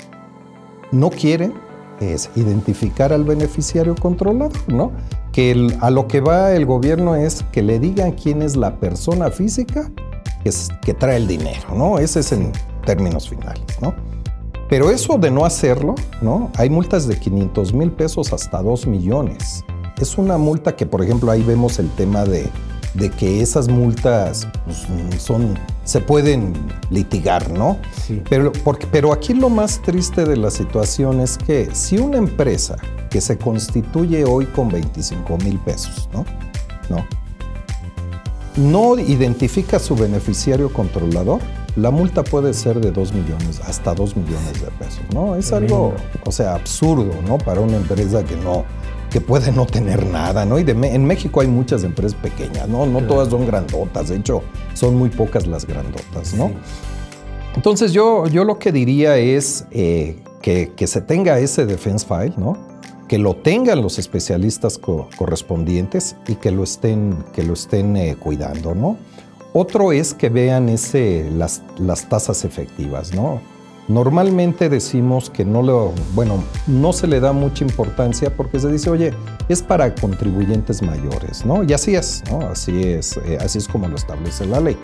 no 0.91 1.09
quieren 1.09 1.53
es 1.99 2.29
identificar 2.35 3.11
al 3.11 3.25
beneficiario 3.25 3.93
controlador, 3.95 4.53
¿no? 4.67 4.91
Que 5.33 5.75
a 5.81 5.89
lo 5.89 6.07
que 6.07 6.21
va 6.21 6.53
el 6.53 6.65
gobierno 6.65 7.15
es 7.15 7.43
que 7.51 7.61
le 7.61 7.77
digan 7.79 8.13
quién 8.13 8.41
es 8.41 8.55
la 8.55 8.79
persona 8.79 9.29
física 9.31 9.91
que, 10.43 10.51
que 10.81 10.93
trae 10.93 11.17
el 11.17 11.27
dinero, 11.27 11.75
¿no? 11.75 11.99
Ese 11.99 12.21
es 12.21 12.31
en 12.31 12.53
términos 12.85 13.29
finales, 13.29 13.81
¿no? 13.81 13.93
Pero 14.69 14.91
eso 14.91 15.17
de 15.17 15.31
no 15.31 15.45
hacerlo, 15.45 15.95
¿no? 16.21 16.51
Hay 16.55 16.69
multas 16.69 17.07
de 17.07 17.19
500 17.19 17.73
mil 17.73 17.91
pesos 17.91 18.31
hasta 18.31 18.61
2 18.61 18.87
millones 18.87 19.65
es 19.99 20.17
una 20.17 20.37
multa 20.37 20.75
que, 20.75 20.85
por 20.85 21.03
ejemplo, 21.03 21.31
ahí 21.31 21.43
vemos 21.43 21.79
el 21.79 21.89
tema 21.91 22.23
de, 22.25 22.49
que 23.17 23.41
esas 23.41 23.67
multas 23.67 24.47
pues, 24.65 25.21
son, 25.21 25.57
se 25.83 26.01
pueden 26.01 26.53
litigar, 26.89 27.51
¿no? 27.51 27.77
Sí. 28.05 28.21
Pero, 28.29 28.51
porque, 28.63 28.87
pero 28.87 29.13
aquí 29.13 29.33
lo 29.33 29.49
más 29.49 29.81
triste 29.81 30.25
de 30.25 30.37
la 30.37 30.51
situación 30.51 31.21
es 31.21 31.37
que 31.37 31.69
si 31.73 31.97
una 31.97 32.17
empresa 32.17 32.75
que 33.09 33.21
se 33.21 33.37
constituye 33.37 34.25
hoy 34.25 34.45
con 34.45 34.69
25 34.69 35.37
mil 35.37 35.57
pesos, 35.59 36.09
¿no? 36.13 36.25
¿no? 36.89 37.05
No 38.57 38.99
identifica 38.99 39.77
a 39.77 39.79
su 39.79 39.95
beneficiario 39.95 40.71
controlador, 40.73 41.39
la 41.75 41.91
multa 41.91 42.23
puede 42.23 42.53
ser 42.53 42.79
de 42.79 42.91
2 42.91 43.13
millones, 43.13 43.61
hasta 43.65 43.93
2 43.93 44.17
millones 44.17 44.61
de 44.61 44.67
pesos, 44.71 45.01
¿no? 45.13 45.35
Es 45.35 45.53
algo, 45.53 45.93
o 46.25 46.31
sea, 46.31 46.55
absurdo, 46.55 47.13
¿no? 47.27 47.37
Para 47.37 47.61
una 47.61 47.77
empresa 47.77 48.23
que 48.23 48.35
no, 48.35 48.65
que 49.09 49.21
puede 49.21 49.51
no 49.51 49.65
tener 49.65 50.05
nada, 50.05 50.45
¿no? 50.45 50.59
Y 50.59 50.65
en 50.67 51.05
México 51.05 51.41
hay 51.41 51.47
muchas 51.47 51.83
empresas 51.83 52.17
pequeñas, 52.19 52.67
¿no? 52.67 52.85
No 52.85 53.01
todas 53.01 53.29
son 53.29 53.45
grandotas, 53.45 54.09
de 54.09 54.17
hecho, 54.17 54.43
son 54.73 54.95
muy 54.95 55.09
pocas 55.09 55.47
las 55.47 55.65
grandotas, 55.65 56.33
¿no? 56.33 56.51
Entonces 57.55 57.91
yo, 57.91 58.27
yo 58.27 58.43
lo 58.43 58.59
que 58.59 58.71
diría 58.71 59.17
es 59.17 59.65
eh, 59.71 60.17
que, 60.41 60.71
que, 60.75 60.87
se 60.87 61.01
tenga 61.01 61.39
ese 61.39 61.65
defense 61.65 62.05
file, 62.05 62.33
¿no? 62.37 62.57
Que 63.07 63.17
lo 63.17 63.35
tengan 63.35 63.81
los 63.81 63.97
especialistas 63.97 64.77
correspondientes 64.77 66.15
y 66.27 66.35
que 66.35 66.51
lo 66.51 66.63
estén, 66.63 67.17
que 67.33 67.43
lo 67.43 67.53
estén 67.53 67.97
eh, 67.97 68.15
cuidando, 68.19 68.75
¿no? 68.75 68.97
Otro 69.53 69.91
es 69.91 70.13
que 70.13 70.29
vean 70.29 70.69
ese, 70.69 71.27
las, 71.31 71.63
las 71.79 72.07
tasas 72.07 72.45
efectivas, 72.45 73.15
¿no? 73.15 73.41
Normalmente 73.89 74.69
decimos 74.69 75.31
que 75.31 75.43
no 75.43 75.63
lo, 75.63 75.93
bueno, 76.13 76.43
no 76.67 76.93
se 76.93 77.07
le 77.07 77.19
da 77.19 77.33
mucha 77.33 77.63
importancia 77.63 78.29
porque 78.35 78.59
se 78.59 78.71
dice, 78.71 78.91
oye, 78.91 79.15
es 79.49 79.63
para 79.63 79.95
contribuyentes 79.95 80.83
mayores, 80.83 81.43
¿no? 81.43 81.63
Y 81.63 81.73
así 81.73 81.95
es, 81.95 82.21
¿no? 82.29 82.41
Así 82.41 82.83
es, 82.83 83.17
eh, 83.25 83.39
así 83.41 83.57
es 83.57 83.67
como 83.67 83.87
lo 83.87 83.95
establece 83.95 84.45
la 84.45 84.59
ley. 84.59 84.77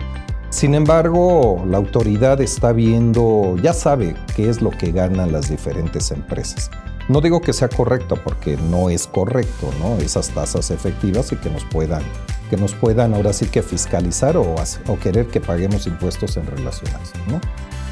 Sin 0.50 0.74
embargo, 0.74 1.64
la 1.68 1.76
autoridad 1.76 2.40
está 2.40 2.72
viendo, 2.72 3.54
ya 3.62 3.72
sabe 3.72 4.16
qué 4.34 4.48
es 4.48 4.60
lo 4.60 4.70
que 4.70 4.90
ganan 4.90 5.30
las 5.30 5.50
diferentes 5.50 6.10
empresas. 6.10 6.68
No 7.08 7.20
digo 7.20 7.40
que 7.40 7.52
sea 7.52 7.68
correcto 7.68 8.16
porque 8.24 8.56
no 8.56 8.90
es 8.90 9.06
correcto, 9.06 9.70
¿no? 9.80 9.98
Esas 9.98 10.30
tasas 10.30 10.72
efectivas 10.72 11.30
y 11.30 11.36
que 11.36 11.48
nos 11.48 11.64
puedan, 11.64 12.02
que 12.50 12.56
nos 12.56 12.74
puedan 12.74 13.14
ahora 13.14 13.32
sí 13.32 13.46
que 13.46 13.62
fiscalizar 13.62 14.36
o, 14.36 14.56
o 14.88 14.98
querer 14.98 15.28
que 15.28 15.40
paguemos 15.40 15.86
impuestos 15.86 16.36
en 16.36 16.46
relación 16.48 16.90
¿no? 17.28 17.40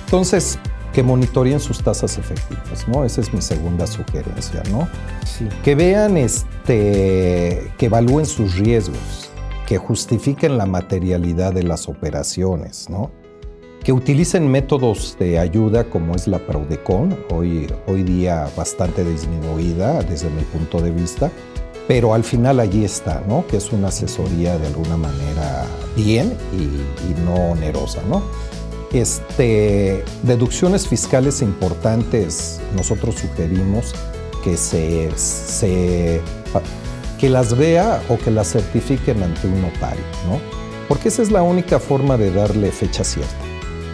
Entonces, 0.07 0.59
que 0.95 1.03
monitoreen 1.03 1.59
sus 1.59 1.83
tasas 1.83 2.17
efectivas, 2.19 2.87
¿no? 2.87 3.05
Esa 3.05 3.21
es 3.21 3.35
mi 3.35 3.43
segunda 3.43 3.87
sugerencia, 3.87 4.63
¿no? 4.71 4.89
Sí. 5.27 5.49
Que 5.65 5.75
vean, 5.75 6.17
este, 6.17 7.73
que 7.77 7.87
evalúen 7.87 8.27
sus 8.27 8.55
riesgos, 8.55 9.31
que 9.67 9.77
justifiquen 9.77 10.57
la 10.57 10.67
materialidad 10.67 11.53
de 11.53 11.65
las 11.65 11.89
operaciones, 11.89 12.89
¿no? 12.89 13.11
Que 13.83 13.93
utilicen 13.93 14.49
métodos 14.49 15.17
de 15.19 15.39
ayuda 15.41 15.85
como 15.85 16.15
es 16.15 16.29
la 16.29 16.39
Prodecon, 16.39 17.19
hoy, 17.31 17.67
hoy 17.89 18.05
día 18.05 18.49
bastante 18.57 19.05
disminuida 19.05 20.01
desde 20.05 20.31
mi 20.31 20.43
punto 20.43 20.81
de 20.81 20.93
vista, 20.93 21.31
pero 21.89 22.15
al 22.15 22.23
final 22.23 22.61
allí 22.61 22.85
está, 22.85 23.21
¿no? 23.29 23.45
Que 23.49 23.57
es 23.57 23.73
una 23.73 23.89
asesoría 23.89 24.57
de 24.59 24.69
alguna 24.69 24.97
manera 24.97 25.67
bien 25.97 26.33
y, 26.53 26.63
y 26.63 27.25
no 27.25 27.35
onerosa, 27.51 28.01
¿no? 28.09 28.23
Este, 28.95 30.05
deducciones 30.23 30.87
fiscales 30.87 31.43
importantes, 31.43 32.61
nosotros 32.77 33.17
sugerimos 33.17 33.93
que, 34.45 34.57
se, 34.57 35.11
se, 35.17 36.21
que 37.19 37.29
las 37.29 37.57
vea 37.57 38.01
o 38.09 38.17
que 38.19 38.31
las 38.31 38.53
certifiquen 38.53 39.21
ante 39.21 39.49
un 39.49 39.63
notario, 39.63 40.05
¿no? 40.29 40.39
Porque 40.87 41.09
esa 41.09 41.23
es 41.23 41.33
la 41.33 41.43
única 41.43 41.81
forma 41.81 42.17
de 42.17 42.31
darle 42.31 42.71
fecha 42.71 43.03
cierta. 43.03 43.35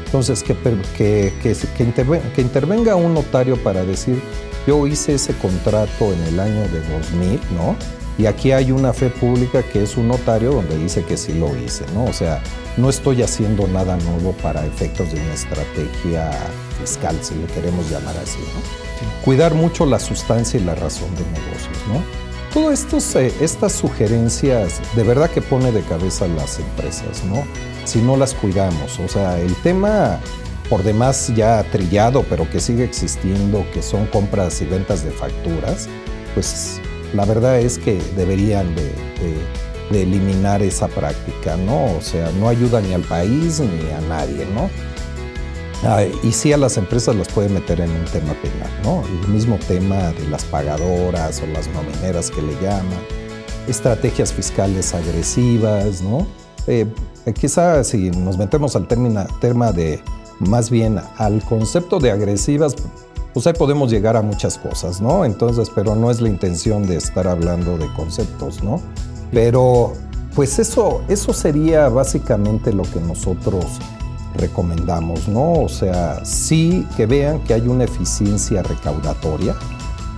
Entonces, 0.04 0.42
que, 0.42 0.54
que, 0.99 1.33
que, 1.42 1.83
intervenga, 1.83 2.33
que 2.35 2.42
intervenga 2.42 2.95
un 2.95 3.14
notario 3.14 3.57
para 3.62 3.83
decir, 3.85 4.21
yo 4.66 4.87
hice 4.87 5.14
ese 5.14 5.33
contrato 5.35 6.12
en 6.12 6.23
el 6.25 6.40
año 6.40 6.62
de 6.69 6.80
2000, 6.92 7.40
¿no? 7.57 7.75
Y 8.21 8.27
aquí 8.27 8.53
hay 8.53 8.71
una 8.71 8.93
fe 8.93 9.09
pública 9.09 9.62
que 9.62 9.83
es 9.83 9.97
un 9.97 10.09
notario 10.09 10.53
donde 10.53 10.77
dice 10.77 11.03
que 11.05 11.17
sí 11.17 11.33
lo 11.33 11.57
hice, 11.57 11.87
¿no? 11.95 12.05
O 12.05 12.12
sea, 12.12 12.43
no 12.77 12.91
estoy 12.91 13.23
haciendo 13.23 13.67
nada 13.67 13.97
nuevo 13.97 14.33
para 14.43 14.67
efectos 14.67 15.11
de 15.11 15.19
una 15.19 15.33
estrategia 15.33 16.31
fiscal, 16.79 17.17
si 17.23 17.35
le 17.37 17.47
queremos 17.47 17.89
llamar 17.91 18.15
así, 18.19 18.41
¿no? 18.41 19.25
Cuidar 19.25 19.55
mucho 19.55 19.87
la 19.87 19.99
sustancia 19.99 20.61
y 20.61 20.65
la 20.65 20.75
razón 20.75 21.09
de 21.15 21.23
negocios, 21.23 21.79
¿no? 21.89 22.03
Todas 22.53 23.15
eh, 23.17 23.33
estas 23.41 23.73
sugerencias 23.73 24.83
de 24.95 25.03
verdad 25.03 25.31
que 25.31 25.41
pone 25.41 25.73
de 25.73 25.80
cabeza 25.80 26.26
a 26.26 26.28
las 26.28 26.59
empresas, 26.59 27.25
¿no? 27.25 27.43
Si 27.87 28.02
no 28.02 28.19
las 28.19 28.35
cuidamos, 28.35 29.00
o 29.00 29.09
sea, 29.09 29.41
el 29.41 29.54
tema 29.63 30.21
por 30.69 30.83
demás 30.83 31.33
ya 31.35 31.63
trillado, 31.73 32.23
pero 32.28 32.50
que 32.50 32.61
sigue 32.61 32.85
existiendo, 32.85 33.65
que 33.73 33.80
son 33.80 34.04
compras 34.09 34.61
y 34.61 34.67
ventas 34.67 35.06
de 35.06 35.11
facturas, 35.11 35.89
pues 36.35 36.83
la 37.15 37.25
verdad 37.25 37.59
es 37.59 37.79
que 37.79 38.01
deberían 38.17 38.75
de, 38.75 38.91
eliminar 39.93 40.63
esa 40.63 40.87
práctica, 40.87 41.57
¿no? 41.57 41.97
O 41.97 42.01
sea, 42.01 42.31
no 42.39 42.49
ayuda 42.49 42.81
ni 42.81 42.95
al 42.95 43.03
país 43.03 43.59
ni 43.59 43.91
a 43.91 44.01
nadie, 44.03 44.47
¿no? 44.55 44.71
y 46.23 46.33
sí 46.33 46.53
a 46.53 46.59
las 46.59 46.77
empresas 46.77 47.17
las 47.17 47.29
puede 47.29 47.49
meter 47.49 47.81
en 47.81 47.91
un 47.91 48.05
tema 48.05 48.35
penal, 48.35 48.71
¿no? 48.85 49.03
El 49.23 49.29
mismo 49.33 49.59
tema 49.67 50.13
de 50.13 50.29
las 50.29 50.45
pagadoras 50.45 51.41
o 51.43 51.47
las 51.47 51.69
nomineras 51.69 52.31
que 52.31 52.43
le 52.43 52.53
llaman, 52.61 53.01
estrategias 53.67 54.31
fiscales 54.31 54.95
agresivas, 54.95 56.03
¿no? 56.03 56.27
Eh, 56.67 56.87
quizá 57.39 57.83
si 57.83 58.11
nos 58.11 58.37
metemos 58.37 58.77
al 58.77 58.87
tema 58.87 59.73
de, 59.73 60.03
más 60.39 60.69
bien 60.69 61.01
al 61.17 61.43
concepto 61.45 61.99
de 61.99 62.11
agresivas, 62.11 62.77
pues 63.32 63.47
ahí 63.47 63.52
podemos 63.52 63.90
llegar 63.90 64.16
a 64.16 64.23
muchas 64.23 64.58
cosas, 64.58 65.00
¿no? 65.00 65.25
Entonces, 65.25 65.71
pero 65.75 65.95
no 65.95 66.10
es 66.10 66.21
la 66.21 66.28
intención 66.28 66.86
de 66.86 66.97
estar 66.97 67.28
hablando 67.28 67.78
de 67.78 67.86
conceptos, 67.95 68.62
¿no? 68.62 68.80
Pero, 69.32 69.93
pues 70.34 70.58
eso, 70.58 71.02
eso 71.08 71.32
sería 71.32 71.88
básicamente 71.88 72.73
lo 72.73 72.82
que 72.82 73.00
nosotros 73.00 73.64
recomendamos, 74.34 75.28
¿no? 75.28 75.52
O 75.52 75.69
sea, 75.69 76.25
sí 76.25 76.86
que 76.97 77.06
vean 77.06 77.40
que 77.40 77.54
hay 77.54 77.69
una 77.69 77.84
eficiencia 77.84 78.62
recaudatoria, 78.62 79.54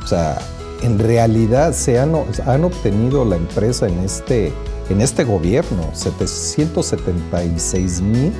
o 0.03 0.07
sea, 0.07 0.38
en 0.83 0.98
realidad 0.98 1.72
se 1.72 1.98
han, 1.98 2.14
han 2.46 2.64
obtenido 2.64 3.25
la 3.25 3.37
empresa 3.37 3.87
en 3.87 3.98
este, 4.01 4.53
en 4.90 5.01
este 5.01 5.25
gobierno 5.25 5.88
776 5.92 8.01
mil 8.01 8.33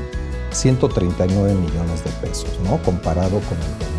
139 0.51 1.55
millones 1.55 2.05
de 2.05 2.11
pesos, 2.27 2.51
¿no? 2.65 2.83
Comparado 2.83 3.41
con 3.41 3.59
el 3.59 3.93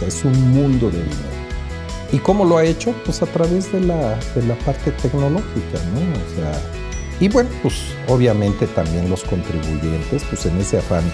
gobierno 0.00 0.08
es 0.08 0.24
un 0.24 0.50
mundo 0.52 0.90
de 0.90 0.98
dinero. 0.98 1.40
¿Y 2.12 2.18
cómo 2.18 2.44
lo 2.44 2.58
ha 2.58 2.64
hecho? 2.64 2.94
Pues 3.04 3.22
a 3.22 3.26
través 3.26 3.70
de 3.72 3.80
la, 3.80 4.18
de 4.34 4.42
la 4.46 4.56
parte 4.58 4.90
tecnológica, 4.90 5.78
¿no? 5.94 6.00
O 6.00 6.36
sea, 6.36 6.60
y 7.20 7.28
bueno, 7.28 7.50
pues 7.62 7.74
obviamente 8.08 8.66
también 8.66 9.08
los 9.08 9.22
contribuyentes, 9.24 10.24
pues 10.24 10.46
en 10.46 10.58
ese 10.58 10.78
afán 10.78 11.04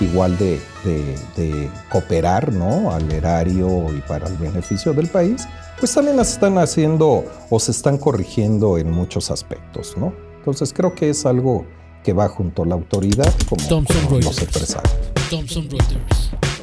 igual 0.00 0.36
de, 0.38 0.60
de, 0.84 1.70
cooperar, 1.90 2.52
¿no? 2.52 2.92
Al 2.92 3.10
erario 3.10 3.86
y 3.96 4.00
para 4.02 4.28
el 4.28 4.36
beneficio 4.36 4.92
del 4.92 5.08
país, 5.08 5.46
pues 5.80 5.94
también 5.94 6.16
las 6.16 6.32
están 6.32 6.58
haciendo 6.58 7.24
o 7.50 7.58
se 7.58 7.70
están 7.72 7.98
corrigiendo 7.98 8.78
en 8.78 8.90
muchos 8.90 9.30
aspectos, 9.30 9.96
¿no? 9.96 10.12
Entonces 10.38 10.72
creo 10.72 10.94
que 10.94 11.10
es 11.10 11.24
algo 11.26 11.64
que 12.04 12.12
va 12.12 12.28
junto 12.28 12.62
a 12.62 12.66
la 12.66 12.74
autoridad 12.74 13.32
como, 13.48 13.66
como 13.66 14.18
los 14.20 14.40
empresarios. 14.40 14.94
Thompson 15.30 15.68
Reuters. 15.70 16.53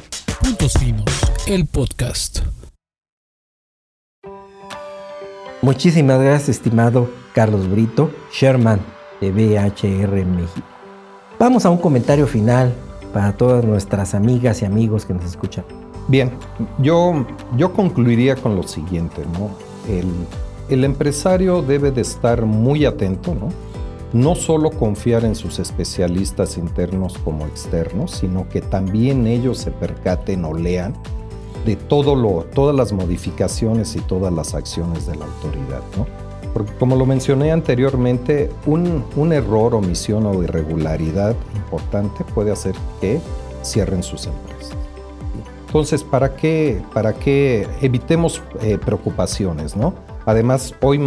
Puntos 0.42 0.72
Finos, 0.74 1.04
el 1.46 1.66
podcast. 1.66 2.40
Muchísimas 5.60 6.20
gracias, 6.20 6.48
estimado 6.48 7.08
Carlos 7.32 7.70
Brito, 7.70 8.10
Sherman 8.32 8.80
de 9.20 9.30
BHR 9.30 10.26
México. 10.26 10.66
Vamos 11.38 11.64
a 11.64 11.70
un 11.70 11.78
comentario 11.78 12.26
final 12.26 12.74
para 13.12 13.36
todas 13.36 13.64
nuestras 13.64 14.14
amigas 14.14 14.62
y 14.62 14.64
amigos 14.64 15.06
que 15.06 15.14
nos 15.14 15.24
escuchan. 15.24 15.64
Bien, 16.08 16.32
yo, 16.78 17.24
yo 17.56 17.72
concluiría 17.72 18.34
con 18.34 18.56
lo 18.56 18.64
siguiente, 18.64 19.22
¿no? 19.34 19.50
El, 19.88 20.08
el 20.68 20.84
empresario 20.84 21.62
debe 21.62 21.92
de 21.92 22.00
estar 22.00 22.44
muy 22.46 22.84
atento, 22.84 23.34
¿no? 23.34 23.50
No 24.12 24.34
solo 24.34 24.70
confiar 24.70 25.24
en 25.24 25.34
sus 25.34 25.58
especialistas 25.58 26.58
internos 26.58 27.16
como 27.18 27.46
externos, 27.46 28.10
sino 28.10 28.48
que 28.48 28.60
también 28.60 29.26
ellos 29.26 29.58
se 29.58 29.70
percaten 29.70 30.44
o 30.44 30.52
lean 30.52 30.94
de 31.64 31.76
todo 31.76 32.14
lo, 32.14 32.44
todas 32.54 32.74
las 32.74 32.92
modificaciones 32.92 33.96
y 33.96 34.00
todas 34.00 34.32
las 34.32 34.54
acciones 34.54 35.06
de 35.06 35.16
la 35.16 35.24
autoridad. 35.24 35.82
¿no? 35.96 36.06
Porque 36.52 36.72
como 36.74 36.96
lo 36.96 37.06
mencioné 37.06 37.52
anteriormente, 37.52 38.50
un, 38.66 39.04
un, 39.16 39.32
error, 39.32 39.74
omisión 39.74 40.26
o 40.26 40.42
irregularidad 40.42 41.34
importante 41.54 42.24
puede 42.34 42.52
hacer 42.52 42.74
que 43.00 43.20
cierren 43.62 44.02
sus 44.02 44.26
empresas. 44.26 44.76
Entonces, 45.66 46.04
¿para 46.04 46.36
qué, 46.36 46.82
para 46.92 47.14
qué 47.14 47.66
evitemos 47.80 48.42
eh, 48.60 48.76
preocupaciones? 48.76 49.74
¿no? 49.74 49.94
Además, 50.26 50.74
hoy 50.82 51.00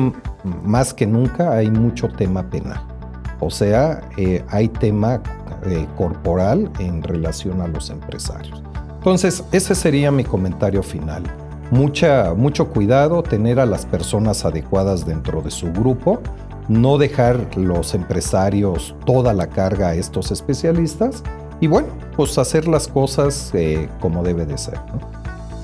más 0.63 0.91
que 0.91 1.06
nunca 1.06 1.52
hay 1.52 1.70
mucho 1.70 2.08
tema 2.08 2.50
penal. 2.50 2.95
O 3.39 3.50
sea, 3.50 4.02
eh, 4.17 4.43
hay 4.50 4.67
tema 4.67 5.21
eh, 5.65 5.88
corporal 5.98 6.71
en 6.80 7.04
relación 7.04 7.62
a 7.62 7.67
los 7.67 7.89
empresarios. 7.89 8.62
Entonces, 8.98 9.43
ese 9.52 9.76
sería 9.76 10.12
mi 10.12 10.24
comentario 10.24 10.82
final. 10.82 11.24
Mucha, 11.71 12.34
mucho 12.34 12.69
cuidado, 12.69 13.24
tener 13.24 13.60
a 13.60 13.65
las 13.65 13.86
personas 13.86 14.45
adecuadas 14.45 15.06
dentro 15.06 15.41
de 15.41 15.52
su 15.52 15.71
grupo, 15.71 16.19
no 16.67 16.98
dejar 16.98 17.56
los 17.58 17.93
empresarios 17.93 18.95
toda 19.06 19.34
la 19.34 19.48
carga 19.48 19.89
a 19.89 19.95
estos 19.95 20.32
especialistas 20.32 21.24
y 21.60 21.67
bueno, 21.67 21.88
pues 22.15 22.38
hacer 22.38 22.67
las 22.67 22.88
cosas 22.88 23.52
eh, 23.54 23.89
como 24.00 24.24
debe 24.24 24.45
de 24.45 24.58
ser. 24.58 24.80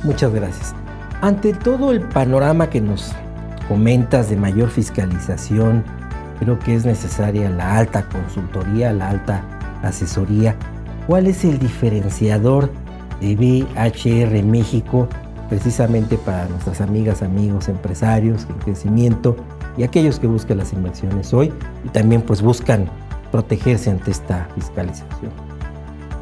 Muchas 0.04 0.32
gracias. 0.34 0.74
Ante 1.22 1.54
todo 1.54 1.92
el 1.92 2.02
panorama 2.02 2.70
que 2.70 2.82
nos 2.82 3.12
comentas 3.68 4.30
de 4.30 4.36
mayor 4.36 4.70
fiscalización, 4.70 5.84
creo 6.42 6.58
que 6.58 6.74
es 6.74 6.86
necesaria 6.86 7.52
la 7.52 7.78
alta 7.78 8.10
consultoría, 8.10 8.92
la 8.92 9.12
alta 9.12 9.44
asesoría. 9.84 10.56
¿Cuál 11.06 11.28
es 11.28 11.46
el 11.46 11.60
diferenciador 11.60 12.72
de 13.22 13.36
BHR 13.36 14.44
México 14.44 15.08
precisamente 15.50 16.18
para 16.18 16.48
nuestras 16.48 16.82
amigas, 16.82 17.22
amigos, 17.22 17.70
empresarios 17.70 18.48
en 18.50 18.56
crecimiento 18.56 19.36
y 19.78 19.84
aquellos 19.84 20.20
que 20.20 20.26
buscan 20.26 20.58
las 20.58 20.74
inversiones 20.74 21.32
hoy 21.32 21.54
y 21.86 21.90
también 21.90 22.24
pues 22.24 22.42
buscan 22.42 22.90
protegerse 23.32 23.92
ante 23.92 24.10
esta 24.10 24.48
fiscalización? 24.56 25.32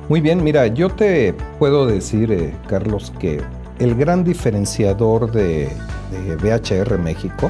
Muy 0.10 0.20
bien, 0.20 0.44
mira, 0.44 0.68
yo 0.68 0.90
te 0.90 1.34
puedo 1.60 1.86
decir, 1.86 2.30
eh, 2.34 2.54
Carlos, 2.68 3.14
que 3.20 3.40
el 3.78 3.96
gran 3.96 4.26
diferenciador 4.26 5.32
de, 5.32 5.70
de 6.12 6.36
BHR 6.36 6.98
México 6.98 7.50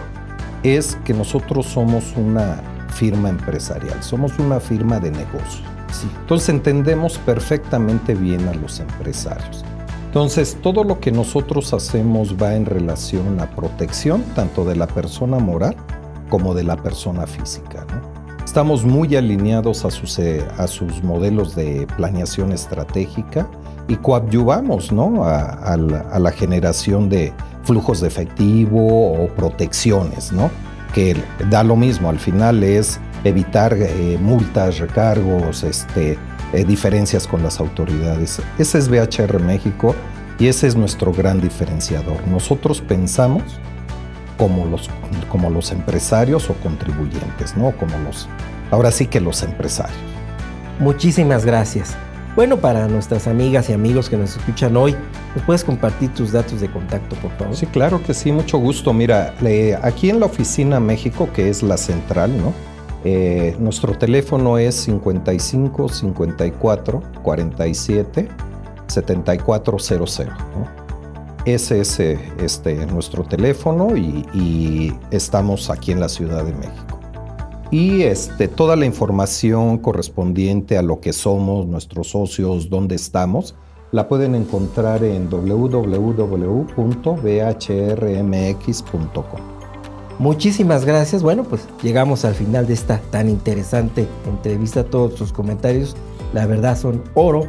es 0.63 0.97
que 1.05 1.13
nosotros 1.13 1.65
somos 1.65 2.15
una 2.15 2.61
firma 2.89 3.29
empresarial, 3.29 4.01
somos 4.03 4.37
una 4.39 4.59
firma 4.59 4.99
de 4.99 5.11
negocio. 5.11 5.65
Entonces 6.21 6.49
entendemos 6.49 7.17
perfectamente 7.17 8.13
bien 8.13 8.47
a 8.47 8.53
los 8.53 8.79
empresarios. 8.79 9.63
Entonces 10.07 10.57
todo 10.61 10.83
lo 10.83 10.99
que 10.99 11.11
nosotros 11.11 11.73
hacemos 11.73 12.35
va 12.35 12.55
en 12.55 12.65
relación 12.65 13.39
a 13.39 13.49
protección 13.55 14.23
tanto 14.35 14.65
de 14.65 14.75
la 14.75 14.87
persona 14.87 15.39
moral 15.39 15.75
como 16.29 16.53
de 16.53 16.63
la 16.63 16.77
persona 16.77 17.27
física. 17.27 17.85
Estamos 18.43 18.83
muy 18.83 19.15
alineados 19.15 19.85
a 19.85 19.91
sus, 19.91 20.17
eh, 20.17 20.43
a 20.57 20.65
sus 20.65 21.03
modelos 21.03 21.55
de 21.55 21.85
planeación 21.95 22.51
estratégica 22.51 23.47
y 23.87 23.95
coadyuvamos 23.97 24.91
¿no? 24.91 25.23
a, 25.23 25.77
la, 25.77 26.31
generación 26.31 27.09
de 27.09 27.33
flujos 27.69 28.01
de 28.01 28.07
efectivo 28.07 29.13
o 29.13 29.27
protecciones, 29.27 30.31
¿no? 30.31 30.49
que 30.91 31.15
da 31.51 31.63
lo 31.63 31.75
mismo, 31.75 32.09
al 32.09 32.17
final 32.17 32.63
es 32.63 32.99
evitar 33.23 33.75
eh, 33.77 34.17
multas, 34.19 34.79
recargos, 34.79 35.61
este, 35.61 36.17
eh, 36.51 36.65
diferencias 36.65 37.27
con 37.27 37.43
las 37.43 37.59
autoridades. 37.59 38.41
Ese 38.57 38.79
es 38.79 38.89
BHR 38.89 39.39
México 39.39 39.93
y 40.39 40.47
ese 40.47 40.65
es 40.65 40.75
nuestro 40.75 41.13
gran 41.13 41.39
diferenciador. 41.39 42.27
Nosotros 42.27 42.81
pensamos 42.81 43.43
como 44.39 44.65
los, 44.65 44.89
como 45.29 45.51
los 45.51 45.71
empresarios 45.71 46.49
o 46.49 46.55
contribuyentes, 46.55 47.55
¿no? 47.55 47.71
Como 47.77 47.95
los, 47.99 48.27
ahora 48.71 48.89
sí 48.89 49.05
que 49.05 49.19
los 49.19 49.43
empresarios. 49.43 49.99
Muchísimas 50.79 51.45
gracias. 51.45 51.95
Bueno, 52.39 52.55
para 52.55 52.87
nuestras 52.87 53.27
amigas 53.27 53.69
y 53.69 53.73
amigos 53.73 54.09
que 54.09 54.15
nos 54.15 54.37
escuchan 54.37 54.77
hoy, 54.77 54.95
¿nos 55.35 55.43
puedes 55.43 55.65
compartir 55.65 56.13
tus 56.13 56.31
datos 56.31 56.61
de 56.61 56.71
contacto, 56.71 57.17
por 57.17 57.31
favor? 57.31 57.53
Sí, 57.53 57.65
claro 57.65 58.01
que 58.01 58.13
sí, 58.13 58.31
mucho 58.31 58.57
gusto. 58.57 58.93
Mira, 58.93 59.35
aquí 59.81 60.09
en 60.09 60.21
la 60.21 60.27
oficina 60.27 60.79
México, 60.79 61.27
que 61.33 61.49
es 61.49 61.63
la 61.63 61.75
central, 61.75 62.31
¿no? 62.37 62.53
Eh, 63.03 63.57
nuestro 63.59 63.93
teléfono 63.97 64.57
es 64.57 64.73
55 64.75 65.89
54 65.89 67.03
47 67.23 68.29
7400. 68.87 70.29
Ese 71.43 71.81
es 71.81 71.99
este, 71.99 72.85
nuestro 72.85 73.25
teléfono 73.25 73.97
y, 73.97 74.95
estamos 75.11 75.69
aquí 75.69 75.91
en 75.91 75.99
la 75.99 76.07
Ciudad 76.07 76.45
de 76.45 76.53
México. 76.53 76.98
Y 77.71 78.01
este, 78.03 78.47
toda 78.47 78.75
la 78.75 78.85
información 78.85 79.77
correspondiente 79.77 80.77
a 80.77 80.81
lo 80.81 80.99
que 80.99 81.13
somos, 81.13 81.67
nuestros 81.67 82.09
socios, 82.09 82.69
dónde 82.69 82.95
estamos, 82.95 83.55
la 83.91 84.07
pueden 84.07 84.35
encontrar 84.35 85.03
en 85.03 85.29
www.bhrmx.com. 85.29 85.99
Muchísimas 90.19 90.85
gracias. 90.85 91.23
Bueno, 91.23 91.43
pues 91.43 91.67
llegamos 91.81 92.25
al 92.25 92.35
final 92.35 92.67
de 92.67 92.73
esta 92.73 92.99
tan 93.09 93.29
interesante 93.29 94.05
entrevista. 94.27 94.83
Todos 94.83 95.13
sus 95.17 95.31
comentarios, 95.31 95.95
la 96.33 96.45
verdad, 96.45 96.77
son 96.77 97.03
oro 97.13 97.47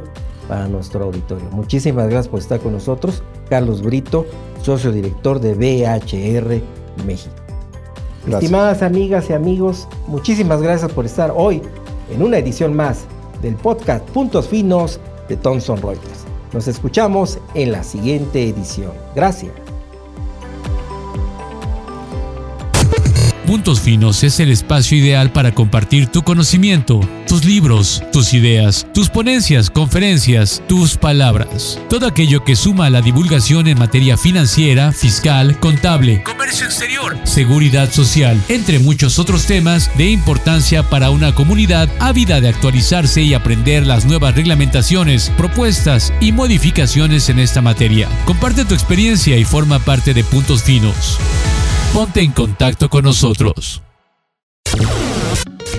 para 0.48 0.68
nuestro 0.68 1.04
auditorio. 1.04 1.48
Muchísimas 1.50 2.04
gracias 2.08 2.28
por 2.28 2.40
estar 2.40 2.60
con 2.60 2.72
nosotros. 2.72 3.22
Carlos 3.48 3.82
Brito, 3.82 4.24
socio 4.62 4.92
director 4.92 5.40
de 5.40 5.54
BHR 5.54 6.62
México. 7.06 7.39
Estimadas 8.28 8.82
amigas 8.82 9.30
y 9.30 9.32
amigos, 9.32 9.88
muchísimas 10.06 10.60
gracias 10.60 10.92
por 10.92 11.06
estar 11.06 11.32
hoy 11.34 11.62
en 12.12 12.22
una 12.22 12.38
edición 12.38 12.74
más 12.74 13.04
del 13.42 13.54
podcast 13.56 14.06
Puntos 14.10 14.48
Finos 14.48 15.00
de 15.28 15.36
Thomson 15.36 15.80
Reuters. 15.80 16.24
Nos 16.52 16.68
escuchamos 16.68 17.38
en 17.54 17.72
la 17.72 17.82
siguiente 17.82 18.48
edición. 18.48 18.92
Gracias. 19.14 19.52
Puntos 23.50 23.80
Finos 23.80 24.22
es 24.22 24.38
el 24.38 24.52
espacio 24.52 24.96
ideal 24.96 25.32
para 25.32 25.50
compartir 25.50 26.06
tu 26.06 26.22
conocimiento, 26.22 27.00
tus 27.26 27.44
libros, 27.44 28.00
tus 28.12 28.32
ideas, 28.32 28.86
tus 28.94 29.08
ponencias, 29.08 29.70
conferencias, 29.70 30.62
tus 30.68 30.96
palabras. 30.96 31.76
Todo 31.88 32.06
aquello 32.06 32.44
que 32.44 32.54
suma 32.54 32.86
a 32.86 32.90
la 32.90 33.02
divulgación 33.02 33.66
en 33.66 33.76
materia 33.76 34.16
financiera, 34.16 34.92
fiscal, 34.92 35.58
contable, 35.58 36.22
comercio 36.22 36.64
exterior, 36.64 37.18
seguridad 37.24 37.90
social, 37.90 38.40
entre 38.48 38.78
muchos 38.78 39.18
otros 39.18 39.46
temas 39.46 39.90
de 39.98 40.10
importancia 40.10 40.88
para 40.88 41.10
una 41.10 41.34
comunidad 41.34 41.88
ávida 41.98 42.40
de 42.40 42.50
actualizarse 42.50 43.22
y 43.22 43.34
aprender 43.34 43.84
las 43.84 44.04
nuevas 44.04 44.36
reglamentaciones, 44.36 45.28
propuestas 45.36 46.12
y 46.20 46.30
modificaciones 46.30 47.28
en 47.28 47.40
esta 47.40 47.62
materia. 47.62 48.08
Comparte 48.26 48.64
tu 48.64 48.74
experiencia 48.74 49.36
y 49.36 49.44
forma 49.44 49.80
parte 49.80 50.14
de 50.14 50.22
Puntos 50.22 50.62
Finos. 50.62 51.18
Ponte 51.92 52.20
en 52.20 52.30
contacto 52.30 52.88
con 52.88 53.04
nosotros. 53.04 53.82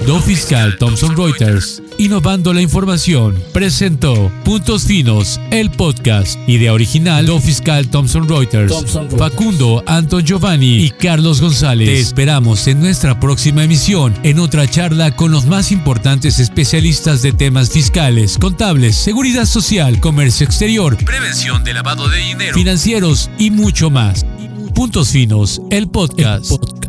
Do 0.06 0.19
Fiscal 0.19 0.78
Thomson 0.78 1.15
Reuters, 1.15 1.82
innovando 2.00 2.54
la 2.54 2.62
información, 2.62 3.41
presentó 3.54 4.32
Puntos 4.43 4.84
Finos, 4.84 5.39
el 5.52 5.69
podcast. 5.69 6.38
Idea 6.47 6.74
original 6.74 7.26
Do 7.26 7.39
Fiscal 7.39 7.88
Thomson 7.88 8.28
Reuters, 8.28 8.74
Facundo, 9.17 9.84
Anton 9.86 10.24
Giovanni 10.26 10.84
y 10.84 10.89
Carlos 10.89 11.39
González. 11.39 11.88
Te 11.88 12.00
esperamos 12.00 12.67
en 12.67 12.82
nuestra 12.82 13.19
próxima 13.19 13.63
emisión, 13.63 14.13
en 14.24 14.39
otra 14.39 14.67
charla 14.67 15.15
con 15.15 15.32
los 15.32 15.45
más 15.45 15.71
importantes 15.71 16.39
especialistas 16.39 17.21
de 17.21 17.32
temas 17.32 17.69
fiscales, 17.69 18.38
contables, 18.38 18.95
seguridad 18.95 19.45
social, 19.45 20.00
comercio 20.00 20.45
exterior, 20.45 20.97
prevención 21.06 21.63
de 21.63 21.74
lavado 21.74 22.10
de 22.10 22.17
dinero, 22.17 22.56
financieros 22.56 23.30
y 23.38 23.52
mucho 23.52 23.89
más. 23.91 24.26
Puntos 24.82 25.12
Finos, 25.12 25.62
el 25.70 25.88
podcast. 25.88 26.81